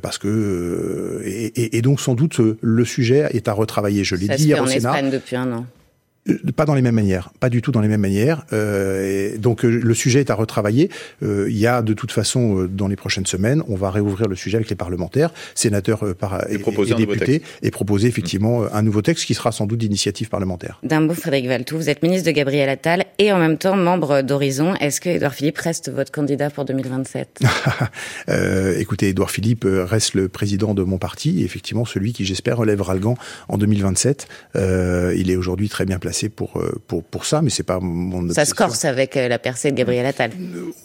parce 0.00 0.18
que 0.18 1.22
et, 1.24 1.46
et, 1.46 1.76
et, 1.76 1.82
donc 1.82 2.00
sans 2.00 2.14
doute 2.14 2.40
le 2.60 2.84
sujet 2.84 3.28
est 3.32 3.48
à 3.48 3.52
retravailler. 3.52 4.04
Je 4.04 4.16
l'ai 4.16 4.28
dit 4.28 4.44
hier 4.44 4.62
au 4.62 4.66
Sénat. 4.66 5.02
Depuis 5.02 5.36
un 5.36 5.52
an. 5.52 5.66
Euh, 6.28 6.38
pas 6.54 6.66
dans 6.66 6.74
les 6.74 6.82
mêmes 6.82 6.94
manières, 6.94 7.30
pas 7.40 7.48
du 7.48 7.62
tout 7.62 7.72
dans 7.72 7.80
les 7.80 7.88
mêmes 7.88 8.00
manières. 8.00 8.44
Euh, 8.52 9.36
donc 9.38 9.64
euh, 9.64 9.68
le 9.68 9.94
sujet 9.94 10.20
est 10.20 10.30
à 10.30 10.34
retravailler. 10.34 10.88
Euh, 11.22 11.48
il 11.50 11.58
y 11.58 11.66
a 11.66 11.82
de 11.82 11.92
toute 11.94 12.12
façon 12.12 12.60
euh, 12.60 12.68
dans 12.68 12.86
les 12.86 12.94
prochaines 12.94 13.26
semaines, 13.26 13.62
on 13.68 13.74
va 13.74 13.90
réouvrir 13.90 14.28
le 14.28 14.36
sujet 14.36 14.56
avec 14.56 14.70
les 14.70 14.76
parlementaires, 14.76 15.32
sénateurs 15.54 16.04
euh, 16.06 16.14
par, 16.14 16.48
et, 16.48 16.54
et, 16.54 16.90
et 16.90 16.94
députés, 16.94 17.42
et 17.62 17.70
proposer 17.72 18.06
effectivement 18.06 18.60
mmh. 18.60 18.68
un 18.72 18.82
nouveau 18.82 19.02
texte 19.02 19.24
qui 19.24 19.34
sera 19.34 19.50
sans 19.50 19.66
doute 19.66 19.80
d'initiative 19.80 20.28
parlementaire. 20.28 20.78
D'un 20.84 21.00
mot, 21.00 21.14
Frédéric 21.14 21.48
Valtou, 21.48 21.76
vous 21.76 21.90
êtes 21.90 22.02
ministre 22.02 22.26
de 22.26 22.32
Gabriel 22.32 22.68
Attal 22.68 23.04
et 23.18 23.32
en 23.32 23.38
même 23.38 23.58
temps 23.58 23.76
membre 23.76 24.22
d'Horizon. 24.22 24.74
Est-ce 24.76 25.00
que 25.00 25.08
Edouard 25.08 25.34
Philippe 25.34 25.58
reste 25.58 25.90
votre 25.90 26.12
candidat 26.12 26.50
pour 26.50 26.64
2027 26.64 27.40
Écoutez, 28.78 29.08
Edouard 29.08 29.30
Philippe 29.30 29.66
reste 29.66 30.14
le 30.14 30.28
président 30.28 30.74
de 30.74 30.82
mon 30.82 30.98
parti, 30.98 31.40
et 31.40 31.44
effectivement 31.44 31.84
celui 31.84 32.12
qui 32.12 32.24
j'espère 32.24 32.58
relèvera 32.58 32.94
le 32.94 33.00
gant 33.00 33.16
en 33.48 33.58
2027. 33.58 34.28
il 34.54 35.30
est 35.30 35.36
aujourd'hui 35.36 35.68
très 35.68 35.84
bien 35.84 35.98
placé 35.98 36.11
pour, 36.34 36.58
euh, 36.58 36.72
pour, 36.86 37.02
pour 37.02 37.24
ça, 37.24 37.42
mais 37.42 37.50
c'est 37.50 37.62
pas 37.62 37.80
mon 37.80 38.24
obsession. 38.24 38.34
Ça 38.34 38.44
se 38.44 38.54
corse 38.54 38.84
avec 38.84 39.16
euh, 39.16 39.28
la 39.28 39.38
percée 39.38 39.70
de 39.70 39.76
Gabriel 39.76 40.06
Attal. 40.06 40.30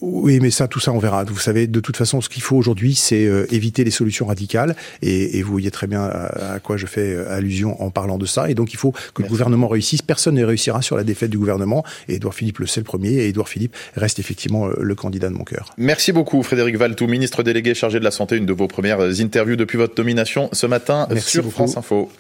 Oui, 0.02 0.40
mais 0.42 0.52
ça, 0.52 0.68
tout 0.68 0.80
ça, 0.80 0.92
on 0.92 1.00
verra. 1.00 1.24
Vous 1.24 1.38
savez, 1.38 1.68
de 1.68 1.80
toute 1.80 1.98
façon, 1.98 2.22
ce 2.22 2.30
qu'il 2.30 2.42
faut 2.42 2.56
aujourd'hui, 2.56 2.96
c'est 2.96 3.26
euh, 3.26 3.46
éviter 3.52 3.84
les 3.84 3.92
solutions 3.92 4.26
radicales. 4.26 4.76
Et, 5.02 5.38
et, 5.38 5.44
vous 5.44 5.52
voyez 5.52 5.72
très 5.72 5.88
bien 5.88 6.04
à, 6.04 6.54
à, 6.56 6.60
quoi 6.60 6.78
je 6.78 6.86
fais 6.86 7.18
allusion 7.28 7.82
en 7.82 7.90
parlant 7.90 8.18
de 8.18 8.26
ça. 8.26 8.50
Et 8.50 8.54
donc, 8.54 8.74
il 8.74 8.78
faut 8.78 8.92
que 8.92 8.98
Merci. 9.00 9.24
le 9.24 9.30
gouvernement 9.30 9.68
réussisse. 9.68 10.02
Personne 10.02 10.36
ne 10.36 10.44
réussira 10.44 10.82
sur 10.82 10.98
la 10.98 11.04
défaite 11.04 11.30
du 11.30 11.38
gouvernement. 11.38 11.84
Et 12.08 12.16
Édouard 12.16 12.34
Philippe 12.34 12.60
le 12.60 12.68
sait 12.68 12.80
le 12.80 12.86
premier. 12.86 13.10
Et 13.10 13.28
Édouard 13.28 13.50
Philippe 13.50 13.76
reste 13.96 14.20
effectivement 14.20 14.68
le 14.68 14.96
candidat 14.96 15.30
de 15.30 15.34
mon 15.34 15.44
cœur. 15.44 15.74
Merci 15.78 16.12
beaucoup, 16.12 16.44
Frédéric 16.44 16.78
Valtou, 16.78 17.08
ministre 17.08 17.44
délégué 17.44 17.74
chargé 17.74 18.00
de 18.00 18.04
la 18.04 18.12
Santé. 18.12 18.38
Une 18.38 18.46
de 18.46 18.54
vos 18.54 18.68
premières 18.68 19.02
interviews 19.02 19.56
depuis 19.56 19.78
votre 19.78 19.96
nomination 19.98 20.50
ce 20.54 20.66
matin 20.68 21.08
Merci 21.12 21.32
sur 21.32 21.44
beaucoup. 21.44 21.56
France 21.56 21.78
Info. 21.78 22.10